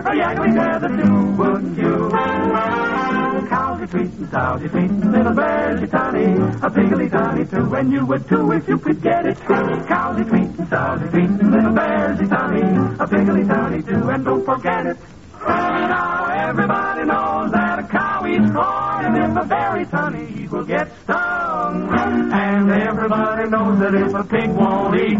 A 0.00 0.12
yackily 0.14 0.54
tether 0.54 0.88
too, 0.88 1.24
wouldn't 1.36 1.78
you? 1.78 3.25
Are 3.86 3.88
tweeting, 3.88 4.30
cows 4.32 4.62
are 4.62 4.68
little 5.10 5.38
are 5.38 5.86
tiny, 5.86 6.24
a 6.34 6.70
piggly 6.70 7.08
tiny 7.08 7.44
too, 7.44 7.72
and 7.76 7.92
you 7.92 8.04
would 8.04 8.28
too 8.28 8.50
if 8.50 8.66
you 8.66 8.78
could 8.78 9.00
get 9.00 9.26
it. 9.26 9.38
Cows 9.38 10.18
are 10.18 10.24
tweeting, 10.24 10.68
cows 10.68 11.02
are 11.02 11.08
tweeting, 11.08 11.50
little 11.52 11.78
are 11.78 12.16
tiny, 12.16 12.62
a 12.62 13.06
piggly 13.06 13.46
tiny 13.46 13.82
too, 13.84 14.10
and 14.10 14.24
don't 14.24 14.44
forget 14.44 14.86
it. 14.86 14.96
Now, 15.40 16.26
everybody 16.48 17.04
knows 17.04 17.52
that 17.52 17.78
a 17.78 17.82
cow 17.84 18.26
eats 18.26 18.50
corn, 18.50 19.04
and 19.04 19.16
if 19.18 19.44
a 19.44 19.46
berry's 19.46 19.90
honey, 19.90 20.26
he 20.26 20.48
will 20.48 20.64
get 20.64 20.90
stung. 21.04 21.88
And 22.32 22.70
everybody 22.72 23.48
knows 23.48 23.78
that 23.78 23.94
if 23.94 24.14
a 24.14 24.24
pig 24.24 24.50
won't 24.50 24.98
eat, 24.98 25.18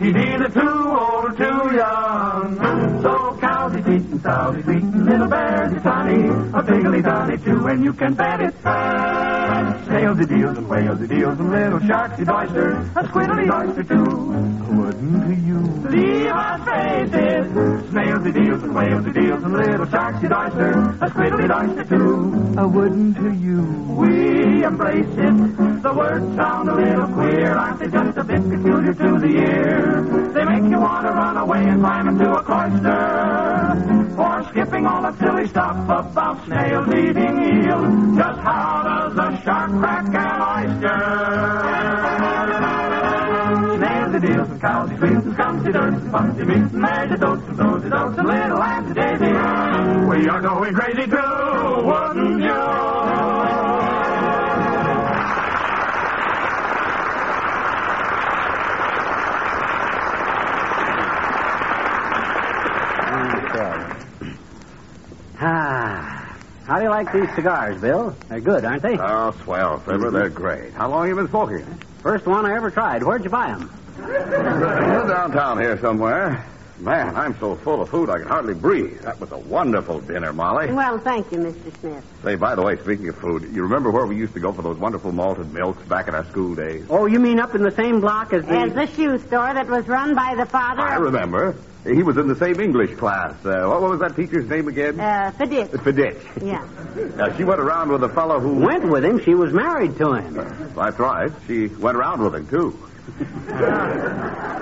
he's 0.00 0.16
either 0.16 0.48
too 0.48 0.60
old 0.60 1.24
or 1.26 1.32
too 1.36 1.76
young. 1.76 3.02
So 3.02 3.36
cows 3.38 3.57
wheat 3.98 4.10
and 4.12 4.22
cows 4.22 4.56
sweet 4.64 4.82
and 4.82 5.06
little 5.06 5.28
bears 5.28 5.72
eat 5.76 5.82
honey, 5.82 6.28
a 6.54 6.62
pig 6.62 6.98
eat 6.98 7.04
honey 7.04 7.38
too, 7.38 7.66
and 7.66 7.84
you 7.84 7.92
can 7.92 8.14
bet 8.14 8.40
it. 8.40 9.37
Snails 9.48 10.20
eat 10.20 10.28
deals 10.28 10.58
and 10.58 10.68
whales 10.68 11.02
eat 11.02 11.08
deals, 11.08 11.38
and 11.40 11.50
little 11.50 11.80
sharks 11.80 12.20
eat 12.20 12.28
oysters, 12.28 12.86
a 12.96 13.08
squid 13.08 13.30
eat 13.30 13.50
oyster 13.50 13.82
too. 13.82 14.04
Wouldn't 14.04 15.26
to 15.26 15.34
you 15.34 15.58
leave 15.88 16.30
us 16.30 16.60
faces? 16.68 17.90
Snails 17.90 18.26
eat 18.26 18.34
deals 18.34 18.62
and 18.62 18.74
whales 18.74 19.06
eat 19.06 19.14
deals, 19.14 19.42
and 19.42 19.54
little 19.54 19.86
sharks 19.88 20.22
eat 20.22 20.32
oysters, 20.32 20.76
a 21.00 21.08
squid 21.08 21.32
eat 21.42 21.50
oyster 21.50 21.84
too. 21.84 22.54
Uh, 22.58 22.68
wouldn't 22.68 23.16
you? 23.40 23.62
We 23.96 24.64
embrace 24.64 25.16
it. 25.16 25.82
The 25.82 25.94
words 25.94 26.26
sound 26.36 26.68
a 26.68 26.74
little 26.74 27.08
queer, 27.08 27.52
aren't 27.54 27.80
they 27.80 27.88
just 27.88 28.18
a 28.18 28.24
bit 28.24 28.42
peculiar 28.50 28.92
to 28.92 29.18
the 29.18 29.32
ear? 29.38 30.30
They 30.34 30.44
make 30.44 30.70
you 30.70 30.78
want 30.78 31.06
to 31.06 31.12
run 31.12 31.36
away 31.38 31.64
and 31.64 31.80
climb 31.80 32.08
into 32.08 32.30
a 32.34 32.42
cloister. 32.42 34.14
Or 34.18 34.44
skipping 34.50 34.84
all 34.84 35.02
the 35.02 35.16
silly 35.18 35.48
stuff 35.48 35.76
about 35.84 36.44
snails 36.44 36.88
eating 36.88 37.64
eel. 37.64 38.16
Just 38.16 38.40
how 38.40 38.87
a 39.16 39.42
shark 39.44 39.70
crack 39.78 40.06
an 40.08 40.40
oyster? 40.58 40.98
Snails 43.76 44.14
eat 44.14 44.30
eels 44.30 44.50
and 44.50 44.60
cows 44.60 44.88
sweets 44.98 45.24
and 45.24 45.34
skunks 45.34 45.68
eat 45.68 45.72
dirt 45.72 45.94
and 45.94 46.48
meats 46.48 46.72
and 46.72 46.82
and 46.82 47.12
eat 47.12 47.20
and 48.18 48.28
little 48.28 48.58
lambs 48.58 48.90
eat 48.90 48.96
daisies. 48.96 50.08
We 50.08 50.28
are 50.28 50.40
going 50.40 50.74
crazy 50.74 51.06
too, 51.06 51.86
wouldn't 51.86 52.42
you? 52.42 52.87
How 66.68 66.76
do 66.76 66.84
you 66.84 66.90
like 66.90 67.10
these 67.14 67.34
cigars, 67.34 67.80
Bill? 67.80 68.14
They're 68.28 68.42
good, 68.42 68.62
aren't 68.62 68.82
they? 68.82 68.98
Oh, 68.98 69.34
swell, 69.42 69.78
Fibber. 69.78 70.10
They're 70.10 70.28
great. 70.28 70.74
How 70.74 70.90
long 70.90 71.00
have 71.00 71.08
you 71.08 71.14
been 71.14 71.30
smoking? 71.30 71.64
First 72.02 72.26
one 72.26 72.44
I 72.44 72.54
ever 72.54 72.70
tried. 72.70 73.02
Where'd 73.02 73.24
you 73.24 73.30
buy 73.30 73.46
them? 73.46 73.70
downtown 75.08 75.58
here 75.58 75.80
somewhere. 75.80 76.44
Man, 76.80 77.16
I'm 77.16 77.38
so 77.40 77.56
full 77.56 77.82
of 77.82 77.88
food 77.88 78.08
I 78.08 78.18
can 78.18 78.28
hardly 78.28 78.54
breathe. 78.54 79.00
That 79.02 79.18
was 79.20 79.32
a 79.32 79.38
wonderful 79.38 80.00
dinner, 80.00 80.32
Molly. 80.32 80.72
Well, 80.72 80.98
thank 80.98 81.32
you, 81.32 81.38
Mr. 81.38 81.80
Smith. 81.80 82.04
Say, 82.22 82.36
by 82.36 82.54
the 82.54 82.62
way, 82.62 82.76
speaking 82.76 83.08
of 83.08 83.16
food, 83.16 83.42
you 83.52 83.62
remember 83.62 83.90
where 83.90 84.06
we 84.06 84.16
used 84.16 84.34
to 84.34 84.40
go 84.40 84.52
for 84.52 84.62
those 84.62 84.78
wonderful 84.78 85.10
malted 85.10 85.52
milks 85.52 85.82
back 85.88 86.06
in 86.06 86.14
our 86.14 86.24
school 86.26 86.54
days? 86.54 86.86
Oh, 86.88 87.06
you 87.06 87.18
mean 87.18 87.40
up 87.40 87.54
in 87.56 87.62
the 87.62 87.72
same 87.72 88.00
block 88.00 88.32
as 88.32 88.44
the... 88.44 88.56
As 88.56 88.74
the 88.74 88.86
shoe 88.86 89.18
store 89.18 89.52
that 89.54 89.66
was 89.68 89.88
run 89.88 90.14
by 90.14 90.36
the 90.36 90.46
father 90.46 90.82
I 90.82 90.96
remember. 90.96 91.56
He 91.84 92.02
was 92.02 92.16
in 92.16 92.28
the 92.28 92.36
same 92.36 92.60
English 92.60 92.96
class. 92.96 93.32
Uh, 93.44 93.66
what, 93.66 93.80
what 93.82 93.90
was 93.90 94.00
that 94.00 94.14
teacher's 94.14 94.48
name 94.48 94.68
again? 94.68 95.00
uh, 95.00 95.32
Fiditz. 95.36 95.70
Fiditch. 95.70 96.44
Yeah. 96.44 96.66
Now, 97.16 97.36
she 97.36 97.44
went 97.44 97.60
around 97.60 97.90
with 97.90 98.04
a 98.04 98.08
fellow 98.08 98.38
who... 98.38 98.54
Went 98.64 98.88
with 98.88 99.04
him. 99.04 99.20
She 99.24 99.34
was 99.34 99.52
married 99.52 99.96
to 99.98 100.12
him. 100.12 100.34
That's 100.76 100.98
right. 100.98 101.30
She 101.46 101.66
went 101.66 101.96
around 101.96 102.22
with 102.22 102.34
him, 102.34 102.46
too. 102.46 102.78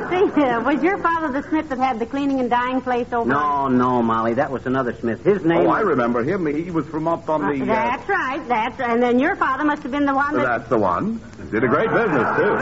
See, 0.06 0.42
uh, 0.42 0.60
was 0.62 0.82
your 0.82 0.98
father 0.98 1.32
the 1.32 1.42
Smith 1.48 1.68
that 1.70 1.78
had 1.78 1.98
the 1.98 2.06
cleaning 2.06 2.38
and 2.40 2.48
dyeing 2.48 2.80
place 2.80 3.12
over? 3.12 3.28
No, 3.28 3.66
no, 3.68 4.02
Molly. 4.02 4.34
That 4.34 4.50
was 4.52 4.64
another 4.66 4.94
Smith. 4.94 5.24
His 5.24 5.44
name... 5.44 5.66
Oh, 5.66 5.70
I 5.70 5.80
remember 5.80 6.22
him. 6.22 6.46
He 6.46 6.70
was 6.70 6.86
from 6.86 7.08
up 7.08 7.28
on 7.28 7.42
Uh, 7.44 7.52
the... 7.52 7.64
that's 7.64 8.08
right. 8.08 8.46
That's 8.48 8.80
and 8.80 9.02
then 9.02 9.18
your 9.18 9.34
father 9.36 9.64
must 9.64 9.82
have 9.82 9.90
been 9.92 10.06
the 10.06 10.14
one 10.14 10.34
that. 10.36 10.42
That's 10.44 10.68
the 10.68 10.78
one. 10.78 11.20
Did 11.50 11.64
a 11.64 11.68
great 11.68 11.90
business, 11.90 12.36
too. 12.36 12.54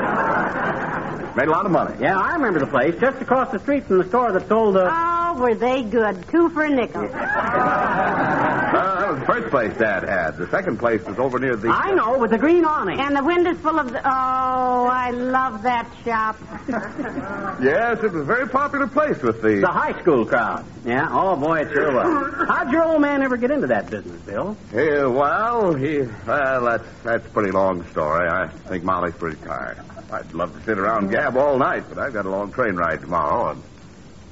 Made 1.37 1.49
a 1.49 1.51
lot 1.51 1.67
of 1.67 1.73
money. 1.73 1.97
Yeah, 2.01 2.19
I 2.19 2.33
remember 2.35 2.61
the 2.61 2.67
place. 2.67 2.95
Just 3.01 3.21
across 3.21 3.51
the 3.53 3.59
street 3.59 3.85
from 3.87 3.99
the 3.99 4.09
store 4.09 4.33
that 4.33 4.49
sold 4.49 4.77
the... 4.77 4.89
Oh, 4.91 5.35
were 5.39 5.55
they 5.55 5.83
good? 5.83 6.27
Two 6.31 6.49
for 6.51 6.65
a 6.65 6.71
nickel. 6.71 7.03
That 9.25 9.37
was 9.37 9.45
the 9.45 9.51
first 9.51 9.51
place 9.51 9.79
Dad 9.79 10.03
had. 10.03 10.37
The 10.37 10.49
second 10.51 10.79
place 10.79 11.03
was 11.05 11.19
over 11.19 11.39
near 11.39 11.57
the... 11.57 11.69
I 11.69 11.93
know, 11.93 12.19
with 12.19 12.31
the 12.31 12.39
green 12.39 12.65
awning. 12.65 13.01
And 13.01 13.17
the 13.17 13.25
windows 13.25 13.57
full 13.59 13.79
of. 13.79 13.91
The, 13.91 13.99
oh, 13.99 14.87
I 14.87 15.11
love 15.11 15.63
that 15.63 15.91
shop. 16.05 16.37
Yes, 17.63 17.99
it 18.03 18.13
was 18.13 18.23
a 18.23 18.25
very 18.25 18.49
popular 18.49 18.87
place 18.87 19.23
with 19.23 19.41
the... 19.41 19.61
The 19.61 19.69
high 19.69 19.99
school 20.03 20.27
crowd. 20.27 20.67
Yeah, 20.85 21.07
oh, 21.11 21.37
boy, 21.37 21.61
it 21.61 21.73
sure 21.73 21.95
was. 21.95 22.49
How'd 22.49 22.73
your 22.73 22.85
old 22.85 23.01
man 23.01 23.23
ever 23.23 23.37
get 23.37 23.51
into 23.51 23.69
that 23.69 23.89
business, 23.89 24.21
Bill? 24.23 24.57
Yeah, 24.73 25.07
well, 25.07 25.73
he... 25.75 26.01
Well, 26.27 26.65
that's, 26.65 26.85
that's 27.05 27.27
a 27.27 27.31
pretty 27.31 27.53
long 27.53 27.89
story. 27.91 28.29
I 28.29 28.49
think 28.49 28.85
Molly's 28.85 29.15
pretty 29.15 29.41
tired. 29.45 29.79
I'd 30.11 30.35
love 30.35 30.53
to 30.59 30.65
sit 30.65 30.79
around 30.79 31.05
and 31.05 31.13
gab 31.13 31.37
all 31.37 31.57
night, 31.57 31.85
but 31.89 31.99
I've 31.99 32.13
got 32.13 32.27
a 32.27 32.31
long 32.31 32.53
train 32.53 32.75
ride 32.75 33.01
tomorrow, 33.01 33.53
and... 33.53 33.63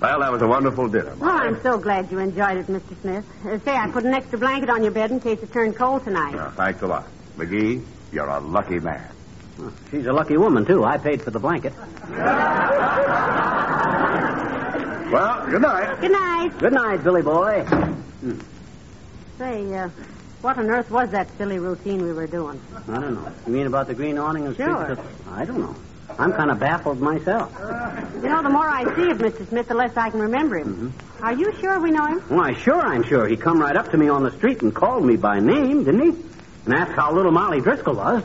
Well, 0.02 0.18
that 0.18 0.32
was 0.32 0.42
a 0.42 0.48
wonderful 0.48 0.88
dinner. 0.88 1.14
Well, 1.14 1.30
I'm 1.30 1.62
so 1.62 1.78
glad 1.78 2.10
you 2.10 2.18
enjoyed 2.18 2.56
it, 2.58 2.66
Mr. 2.66 3.00
Smith. 3.02 3.24
Uh, 3.46 3.58
say, 3.60 3.76
I 3.76 3.88
put 3.88 4.02
an 4.04 4.12
extra 4.12 4.36
blanket 4.36 4.68
on 4.68 4.82
your 4.82 4.90
bed 4.90 5.12
in 5.12 5.20
case 5.20 5.40
it 5.40 5.52
turned 5.52 5.76
cold 5.76 6.02
tonight. 6.02 6.34
Uh, 6.34 6.50
thanks 6.50 6.82
a 6.82 6.88
lot. 6.88 7.06
McGee, 7.36 7.84
you're 8.10 8.26
a 8.28 8.40
lucky 8.40 8.80
man. 8.80 9.08
She's 9.92 10.06
a 10.06 10.12
lucky 10.12 10.36
woman, 10.36 10.66
too. 10.66 10.82
I 10.82 10.98
paid 10.98 11.22
for 11.22 11.30
the 11.30 11.38
blanket. 11.38 11.72
Well, 15.12 15.44
good 15.46 15.60
night. 15.60 16.00
Good 16.00 16.10
night. 16.12 16.58
Good 16.58 16.72
night, 16.72 17.04
Billy 17.04 17.20
boy. 17.20 17.66
Say, 19.36 19.74
uh, 19.74 19.90
what 20.40 20.56
on 20.56 20.70
earth 20.70 20.90
was 20.90 21.10
that 21.10 21.28
silly 21.36 21.58
routine 21.58 22.02
we 22.02 22.14
were 22.14 22.26
doing? 22.26 22.58
I 22.88 22.94
don't 22.98 23.14
know. 23.16 23.30
You 23.46 23.52
mean 23.52 23.66
about 23.66 23.88
the 23.88 23.94
green 23.94 24.16
awning 24.16 24.46
and 24.46 24.56
Sure. 24.56 24.84
streets 24.84 25.00
of... 25.00 25.28
I 25.34 25.44
don't 25.44 25.60
know. 25.60 25.76
I'm 26.18 26.32
kind 26.32 26.50
of 26.50 26.58
baffled 26.58 27.00
myself. 27.00 27.52
You 28.22 28.28
know, 28.28 28.42
the 28.42 28.50
more 28.50 28.68
I 28.68 28.84
see 28.94 29.10
of 29.10 29.18
Mr. 29.18 29.48
Smith, 29.48 29.68
the 29.68 29.74
less 29.74 29.96
I 29.96 30.10
can 30.10 30.20
remember 30.20 30.58
him. 30.58 30.92
Mm-hmm. 30.92 31.24
Are 31.24 31.32
you 31.32 31.54
sure 31.60 31.80
we 31.80 31.90
know 31.90 32.06
him? 32.06 32.20
Why, 32.28 32.54
sure, 32.54 32.80
I'm 32.80 33.02
sure. 33.02 33.26
He 33.26 33.36
come 33.36 33.60
right 33.60 33.76
up 33.76 33.90
to 33.92 33.96
me 33.96 34.08
on 34.08 34.22
the 34.22 34.32
street 34.32 34.62
and 34.62 34.74
called 34.74 35.04
me 35.04 35.16
by 35.16 35.40
name, 35.40 35.84
didn't 35.84 36.00
he? 36.00 36.22
And 36.66 36.74
asked 36.74 36.92
how 36.92 37.12
little 37.12 37.32
Molly 37.32 37.60
Driscoll 37.60 37.94
was. 37.94 38.22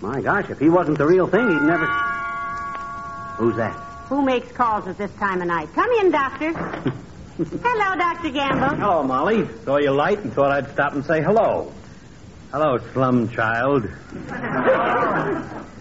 My 0.00 0.20
gosh, 0.20 0.50
if 0.50 0.58
he 0.58 0.68
wasn't 0.68 0.98
the 0.98 1.06
real 1.06 1.26
thing, 1.26 1.48
he'd 1.48 1.62
never... 1.62 1.86
Who's 3.36 3.56
that? 3.56 3.74
Who 4.08 4.22
makes 4.22 4.50
calls 4.52 4.86
at 4.86 4.98
this 4.98 5.12
time 5.14 5.40
of 5.40 5.48
night? 5.48 5.72
Come 5.74 5.90
in, 6.00 6.10
Doctor. 6.10 6.52
Hello, 7.38 7.96
Dr. 7.96 8.30
Gamble. 8.30 8.76
Hello, 8.76 9.02
Molly. 9.04 9.48
Saw 9.64 9.76
your 9.76 9.92
light 9.92 10.18
and 10.18 10.32
thought 10.32 10.50
I'd 10.50 10.72
stop 10.72 10.94
and 10.94 11.04
say 11.04 11.22
hello. 11.22 11.72
Hello, 12.50 12.78
slum 12.92 13.28
child. 13.28 13.84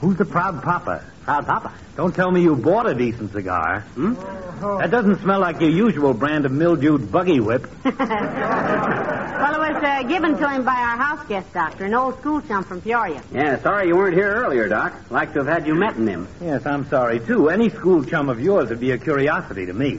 Who's 0.00 0.16
the 0.16 0.24
proud 0.24 0.62
papa? 0.62 1.04
Proud 1.24 1.46
Papa. 1.46 1.72
Don't 1.96 2.14
tell 2.14 2.30
me 2.30 2.42
you 2.42 2.56
bought 2.56 2.88
a 2.88 2.94
decent 2.94 3.32
cigar. 3.32 3.80
Hmm? 3.94 4.14
That 4.78 4.90
doesn't 4.90 5.20
smell 5.20 5.40
like 5.40 5.60
your 5.60 5.70
usual 5.70 6.14
brand 6.14 6.46
of 6.46 6.52
mildewed 6.52 7.12
buggy 7.12 7.40
whip. 7.40 7.66
Well, 9.40 9.54
it 9.54 9.72
was 9.72 9.82
uh, 9.82 10.02
given 10.02 10.36
to 10.36 10.50
him 10.50 10.64
by 10.64 10.74
our 10.74 10.98
house 10.98 11.26
guest 11.26 11.50
doctor, 11.54 11.86
an 11.86 11.94
old 11.94 12.18
school 12.20 12.42
chum 12.42 12.62
from 12.62 12.82
Peoria. 12.82 13.22
Yeah, 13.32 13.58
sorry 13.62 13.88
you 13.88 13.96
weren't 13.96 14.12
here 14.12 14.30
earlier, 14.30 14.68
Doc. 14.68 14.92
Like 15.08 15.32
to 15.32 15.38
have 15.38 15.46
had 15.46 15.66
you 15.66 15.74
met 15.74 15.96
him. 15.96 16.28
Yes, 16.42 16.66
I'm 16.66 16.86
sorry, 16.90 17.20
too. 17.20 17.48
Any 17.48 17.70
school 17.70 18.04
chum 18.04 18.28
of 18.28 18.38
yours 18.38 18.68
would 18.68 18.80
be 18.80 18.90
a 18.90 18.98
curiosity 18.98 19.64
to 19.64 19.72
me. 19.72 19.98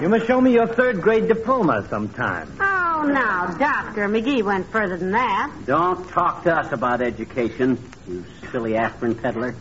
You 0.00 0.08
must 0.08 0.28
show 0.28 0.40
me 0.40 0.52
your 0.52 0.68
third 0.68 1.02
grade 1.02 1.26
diploma 1.26 1.84
sometime. 1.90 2.48
Oh, 2.60 3.10
now, 3.12 3.46
Doctor, 3.58 4.08
McGee 4.08 4.44
went 4.44 4.70
further 4.70 4.96
than 4.96 5.10
that. 5.10 5.52
Don't 5.66 6.08
talk 6.10 6.44
to 6.44 6.54
us 6.56 6.70
about 6.72 7.02
education, 7.02 7.76
you 8.06 8.24
silly 8.50 8.76
aspirin 8.76 9.14
peddler. 9.14 9.54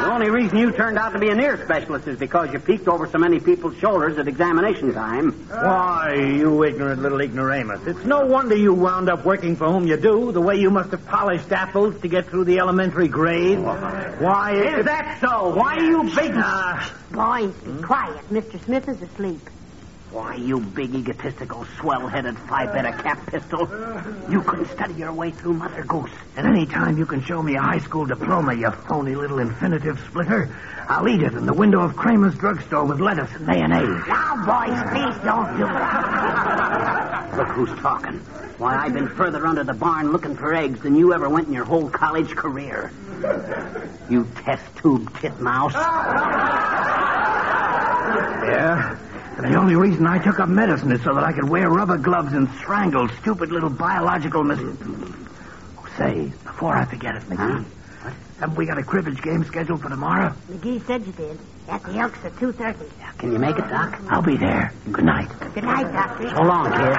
The 0.00 0.26
only 0.26 0.30
reason 0.30 0.58
you 0.58 0.72
turned 0.72 0.98
out 0.98 1.12
to 1.12 1.18
be 1.18 1.28
an 1.28 1.40
ear 1.40 1.62
specialist 1.64 2.06
is 2.08 2.18
because 2.18 2.52
you 2.52 2.58
peeked 2.58 2.88
over 2.88 3.06
so 3.06 3.18
many 3.18 3.40
people's 3.40 3.76
shoulders 3.78 4.18
at 4.18 4.28
examination 4.28 4.92
time. 4.92 5.32
Why, 5.48 6.14
you 6.14 6.62
ignorant 6.64 7.00
little 7.00 7.20
ignoramus. 7.20 7.86
It's 7.86 8.04
no 8.04 8.26
wonder 8.26 8.54
you 8.56 8.74
wound 8.74 9.08
up 9.08 9.24
working 9.24 9.56
for 9.56 9.70
whom 9.70 9.86
you 9.86 9.96
do, 9.96 10.32
the 10.32 10.40
way 10.40 10.56
you 10.56 10.70
must 10.70 10.90
have 10.90 11.06
polished 11.06 11.50
apples 11.52 12.00
to 12.02 12.08
get 12.08 12.26
through 12.26 12.44
the 12.44 12.58
elementary 12.58 13.08
grade. 13.08 13.58
Oh. 13.58 13.62
Why, 14.18 14.52
Is 14.52 14.84
that 14.84 15.18
so? 15.20 15.54
Why 15.54 15.76
are 15.76 15.84
you 15.84 16.02
big... 16.04 16.34
Boys, 17.12 17.54
be 17.64 17.82
quiet. 17.82 18.28
Mr. 18.30 18.62
Smith 18.64 18.88
is 18.88 19.00
asleep. 19.02 19.48
Why, 20.12 20.34
you 20.34 20.58
big 20.60 20.92
egotistical, 20.94 21.64
swell-headed 21.78 22.36
five-better 22.36 22.90
cap 23.00 23.24
pistol. 23.26 23.68
You 24.28 24.42
couldn't 24.42 24.68
study 24.70 24.94
your 24.94 25.12
way 25.12 25.30
through 25.30 25.54
Mother 25.54 25.84
Goose. 25.84 26.10
And 26.36 26.48
any 26.48 26.66
time 26.66 26.98
you 26.98 27.06
can 27.06 27.22
show 27.22 27.40
me 27.40 27.54
a 27.54 27.62
high 27.62 27.78
school 27.78 28.06
diploma, 28.06 28.54
you 28.54 28.70
phony 28.88 29.14
little 29.14 29.38
infinitive 29.38 30.00
splitter, 30.08 30.48
I'll 30.88 31.08
eat 31.08 31.22
it 31.22 31.34
in 31.34 31.46
the 31.46 31.52
window 31.52 31.80
of 31.80 31.94
Kramer's 31.94 32.34
drugstore 32.34 32.86
with 32.86 32.98
lettuce 32.98 33.30
and 33.34 33.46
mayonnaise. 33.46 34.04
Now, 34.08 34.34
boys, 34.44 34.82
please 34.90 35.16
don't 35.24 35.56
do 35.56 35.64
that. 35.64 37.36
Look 37.36 37.48
who's 37.48 37.78
talking. 37.78 38.18
Why, 38.58 38.76
I've 38.76 38.92
been 38.92 39.08
further 39.08 39.46
under 39.46 39.62
the 39.62 39.74
barn 39.74 40.10
looking 40.10 40.34
for 40.36 40.52
eggs 40.52 40.80
than 40.80 40.96
you 40.96 41.14
ever 41.14 41.28
went 41.28 41.46
in 41.46 41.52
your 41.52 41.64
whole 41.64 41.88
college 41.88 42.34
career. 42.34 42.90
You 44.10 44.26
test 44.42 44.64
tube 44.78 45.16
titmouse. 45.20 45.72
Yeah. 48.42 48.98
And 49.42 49.54
the 49.54 49.58
only 49.58 49.74
reason 49.74 50.06
I 50.06 50.18
took 50.18 50.38
up 50.38 50.50
medicine 50.50 50.92
is 50.92 51.02
so 51.02 51.14
that 51.14 51.24
I 51.24 51.32
could 51.32 51.48
wear 51.48 51.70
rubber 51.70 51.96
gloves 51.96 52.34
and 52.34 52.46
strangle 52.60 53.08
stupid 53.22 53.50
little 53.50 53.70
biological 53.70 54.44
mis... 54.44 54.58
Oh, 54.60 55.88
say, 55.96 56.30
before 56.44 56.76
I 56.76 56.84
forget 56.84 57.16
it, 57.16 57.22
McGee. 57.22 57.64
What? 57.64 58.12
Haven't 58.38 58.56
we 58.56 58.66
got 58.66 58.76
a 58.76 58.82
cribbage 58.82 59.22
game 59.22 59.42
scheduled 59.44 59.80
for 59.80 59.88
tomorrow? 59.88 60.34
McGee 60.50 60.86
said 60.86 61.06
you 61.06 61.12
did. 61.12 61.38
At 61.68 61.82
the 61.84 61.92
Elks 61.98 62.18
at 62.22 62.34
2.30. 62.34 62.90
Can 63.16 63.32
you 63.32 63.38
make 63.38 63.58
it, 63.58 63.66
Doc? 63.68 63.98
I'll 64.10 64.20
be 64.20 64.36
there. 64.36 64.74
Good 64.92 65.06
night. 65.06 65.30
Good 65.54 65.64
night, 65.64 65.90
Doctor. 65.90 66.28
So 66.28 66.42
long, 66.42 66.70
kid. 66.70 66.96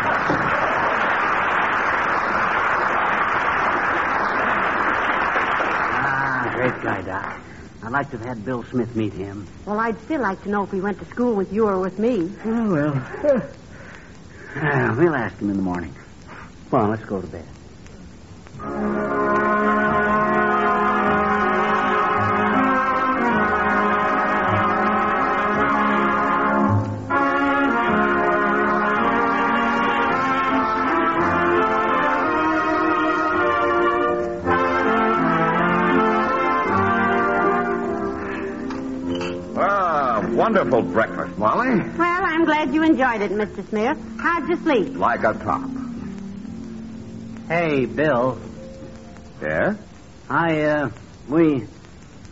Ah, 5.94 6.52
great 6.56 6.82
guy, 6.82 7.02
Doc. 7.04 7.40
I'd 7.84 7.92
like 7.92 8.12
to 8.12 8.18
have 8.18 8.28
had 8.28 8.46
Bill 8.46 8.64
Smith 8.72 8.96
meet 8.96 9.14
him. 9.14 9.48
Well, 9.66 9.80
I'd 9.80 9.98
still 10.06 10.22
like 10.22 10.44
to 10.44 10.50
know 10.50 10.64
if 10.64 10.72
he 10.72 10.82
went 10.82 11.00
to 11.00 11.06
school 11.10 11.36
with 11.36 11.52
you 11.52 11.66
or 11.66 11.80
with 11.80 11.98
me. 11.98 12.30
Oh, 12.46 12.72
well. 12.72 13.48
Ah, 14.54 14.94
we'll 14.98 15.16
ask 15.16 15.40
him 15.42 15.50
in 15.50 15.56
the 15.56 15.64
morning. 15.64 15.96
Come 16.70 16.82
on, 16.82 16.90
let's 16.92 17.06
go 17.06 17.22
to 17.22 17.28
bed. 17.28 17.48
Glad 43.18 43.30
you 43.30 43.38
enjoyed 43.38 43.58
it, 43.58 43.66
Mr. 43.66 43.70
Smith. 43.70 43.98
How'd 44.20 44.50
you 44.50 44.58
sleep? 44.58 44.98
Like 44.98 45.24
a 45.24 45.34
top. 45.34 45.70
Hey, 47.48 47.86
Bill. 47.86 48.40
Yeah? 49.42 49.76
I, 50.30 50.62
uh, 50.62 50.90
we. 51.28 51.66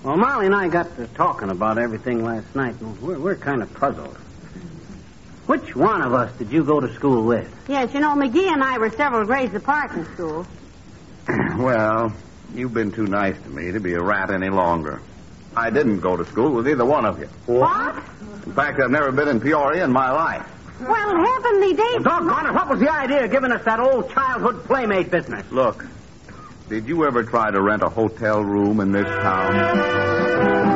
Well, 0.04 0.16
Molly 0.16 0.46
and 0.46 0.56
I 0.56 0.70
got 0.70 0.96
to 0.96 1.08
talking 1.08 1.50
about 1.50 1.78
everything 1.78 2.24
last 2.24 2.56
night, 2.56 2.80
and 2.80 3.02
we're, 3.02 3.20
we're 3.20 3.36
kind 3.36 3.62
of 3.62 3.74
puzzled. 3.74 4.16
Which 5.48 5.76
one 5.76 6.02
of 6.02 6.14
us 6.14 6.32
did 6.38 6.52
you 6.52 6.64
go 6.64 6.80
to 6.80 6.94
school 6.94 7.26
with? 7.26 7.54
Yes, 7.68 7.94
you 7.94 8.00
know, 8.00 8.16
McGee 8.16 8.48
and 8.48 8.64
I 8.64 8.78
were 8.78 8.92
several 8.92 9.26
grades 9.26 9.54
apart 9.56 9.92
in 9.92 10.06
school. 10.14 10.46
well, 11.58 12.14
you've 12.54 12.74
been 12.74 12.92
too 12.92 13.08
nice 13.08 13.36
to 13.42 13.50
me 13.50 13.72
to 13.72 13.80
be 13.80 13.94
a 13.94 14.02
rat 14.02 14.32
any 14.32 14.50
longer. 14.50 15.02
I 15.58 15.72
didn't 15.72 16.00
go 16.00 16.16
to 16.16 16.26
school 16.26 16.52
with 16.52 16.68
either 16.68 16.86
one 16.86 17.06
of 17.06 17.20
you. 17.20 17.28
What? 17.48 17.96
In 18.46 18.54
fact, 18.54 18.80
I've 18.80 18.92
never 18.92 19.12
been 19.12 19.28
in 19.28 19.42
Peoria 19.42 19.84
in 19.84 19.92
my 19.92 20.12
life. 20.12 20.48
Well, 20.80 21.26
heavenly 21.26 21.74
days. 21.74 22.04
Doggone 22.04 22.48
it, 22.48 22.54
what 22.54 22.70
was 22.70 22.80
the 22.80 22.90
idea 22.92 23.26
of 23.26 23.32
giving 23.32 23.52
us 23.52 23.64
that 23.66 23.80
old 23.80 24.10
childhood 24.12 24.64
playmate 24.66 25.12
business? 25.12 25.50
Look, 25.52 25.86
did 26.70 26.88
you 26.88 27.06
ever 27.06 27.24
try 27.24 27.52
to 27.52 27.62
rent 27.62 27.84
a 27.84 27.90
hotel 27.90 28.42
room 28.42 28.80
in 28.80 28.92
this 28.92 29.06
town? 29.06 30.70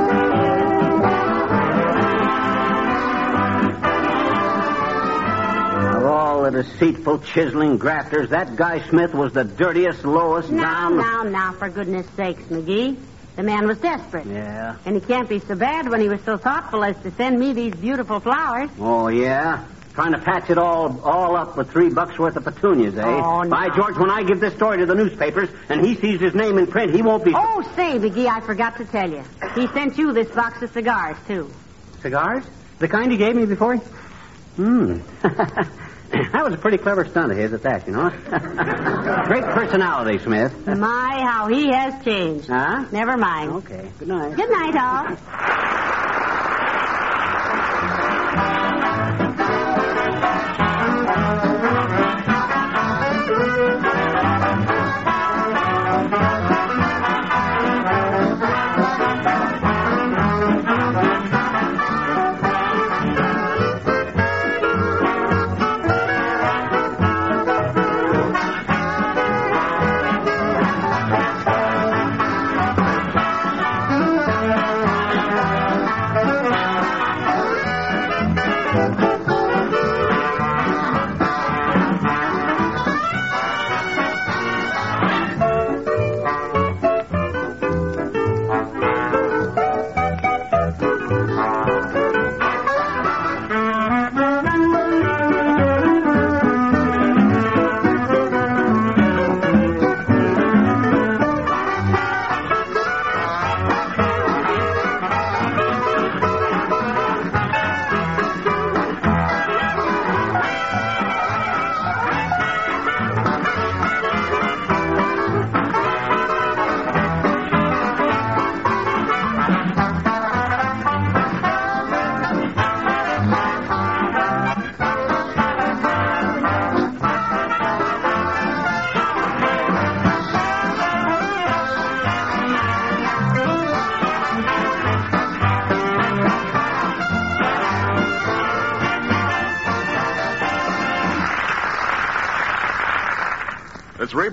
All 6.06 6.44
the 6.44 6.52
deceitful, 6.64 7.20
chiseling 7.20 7.78
grafters, 7.78 8.30
that 8.32 8.56
guy 8.56 8.86
Smith 8.90 9.14
was 9.14 9.32
the 9.34 9.44
dirtiest, 9.44 10.04
lowest 10.04 10.50
Now, 10.50 10.90
down. 10.90 10.98
now, 10.98 11.24
now, 11.24 11.52
for 11.54 11.70
goodness 11.70 12.06
sakes, 12.16 12.44
McGee. 12.44 12.98
The 13.36 13.44
man 13.44 13.66
was 13.68 13.78
desperate. 13.80 14.28
Yeah. 14.28 14.76
And 14.86 14.96
he 14.96 15.02
can't 15.02 15.28
be 15.30 15.40
so 15.40 15.56
bad 15.56 15.90
when 15.90 16.02
he 16.02 16.10
was 16.10 16.22
so 16.22 16.38
thoughtful 16.38 16.84
as 16.84 16.96
to 17.04 17.12
send 17.12 17.40
me 17.40 17.54
these 17.54 17.74
beautiful 17.74 18.20
flowers. 18.20 18.70
Oh, 18.80 19.08
yeah? 19.08 19.66
Trying 19.94 20.14
to 20.14 20.18
patch 20.18 20.50
it 20.50 20.58
all 20.58 21.00
all 21.02 21.36
up 21.36 21.56
with 21.56 21.70
three 21.70 21.90
bucks 21.90 22.18
worth 22.18 22.36
of 22.36 22.44
petunias, 22.44 22.98
eh? 22.98 23.04
Oh, 23.04 23.44
no. 23.44 23.50
By 23.50 23.70
George, 23.70 23.96
when 23.98 24.10
I 24.10 24.24
give 24.24 24.40
this 24.40 24.56
story 24.56 24.80
to 24.80 24.88
the 24.88 24.96
newspapers 24.96 25.50
and 25.70 25.86
he 25.86 25.96
sees 25.96 26.20
his 26.20 26.34
name 26.34 26.58
in 26.58 26.66
print, 26.66 26.96
he 26.96 27.04
won't 27.04 27.24
be... 27.24 27.32
Oh, 27.36 27.62
say, 27.76 28.00
McGee, 28.00 28.28
I 28.28 28.42
forgot 28.42 28.78
to 28.78 28.86
tell 28.86 29.10
you. 29.10 29.24
He 29.54 29.68
sent 29.68 30.00
you 30.00 30.12
this 30.12 30.30
box 30.30 30.64
of 30.64 30.72
cigars, 30.72 31.18
too. 31.28 31.52
Cigars? 32.02 32.44
The 32.80 32.88
kind 32.88 33.12
he 33.12 33.18
gave 33.18 33.36
me 33.36 33.46
before. 33.46 33.78
Hmm. 34.56 34.98
that 35.22 36.44
was 36.44 36.56
a 36.56 36.58
pretty 36.58 36.80
clever 36.80 37.06
stunt 37.06 37.32
of 37.32 37.38
his 37.38 37.54
at 37.54 37.62
that, 37.62 37.86
you 37.86 37.94
know. 37.94 38.10
Great 39.28 39.44
personality, 39.44 40.18
Smith. 40.18 40.66
My, 40.66 41.22
how 41.22 41.48
he 41.50 41.68
has 41.68 42.04
changed. 42.04 42.48
Huh? 42.48 42.86
Never 42.92 43.16
mind. 43.16 43.52
Okay. 43.52 43.92
Good 44.00 44.08
night. 44.08 44.36
Good 44.36 44.50
night, 44.50 44.76
all. 44.76 45.60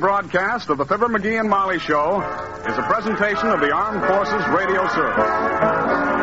Rebroadcast 0.00 0.70
of 0.70 0.78
the 0.78 0.84
Fibber 0.84 1.08
McGee 1.08 1.38
and 1.38 1.48
Molly 1.48 1.78
Show 1.78 2.20
is 2.66 2.78
a 2.78 2.82
presentation 2.82 3.48
of 3.48 3.60
the 3.60 3.70
Armed 3.70 4.06
Forces 4.06 4.48
Radio 4.48 4.88
Service. 4.88 6.19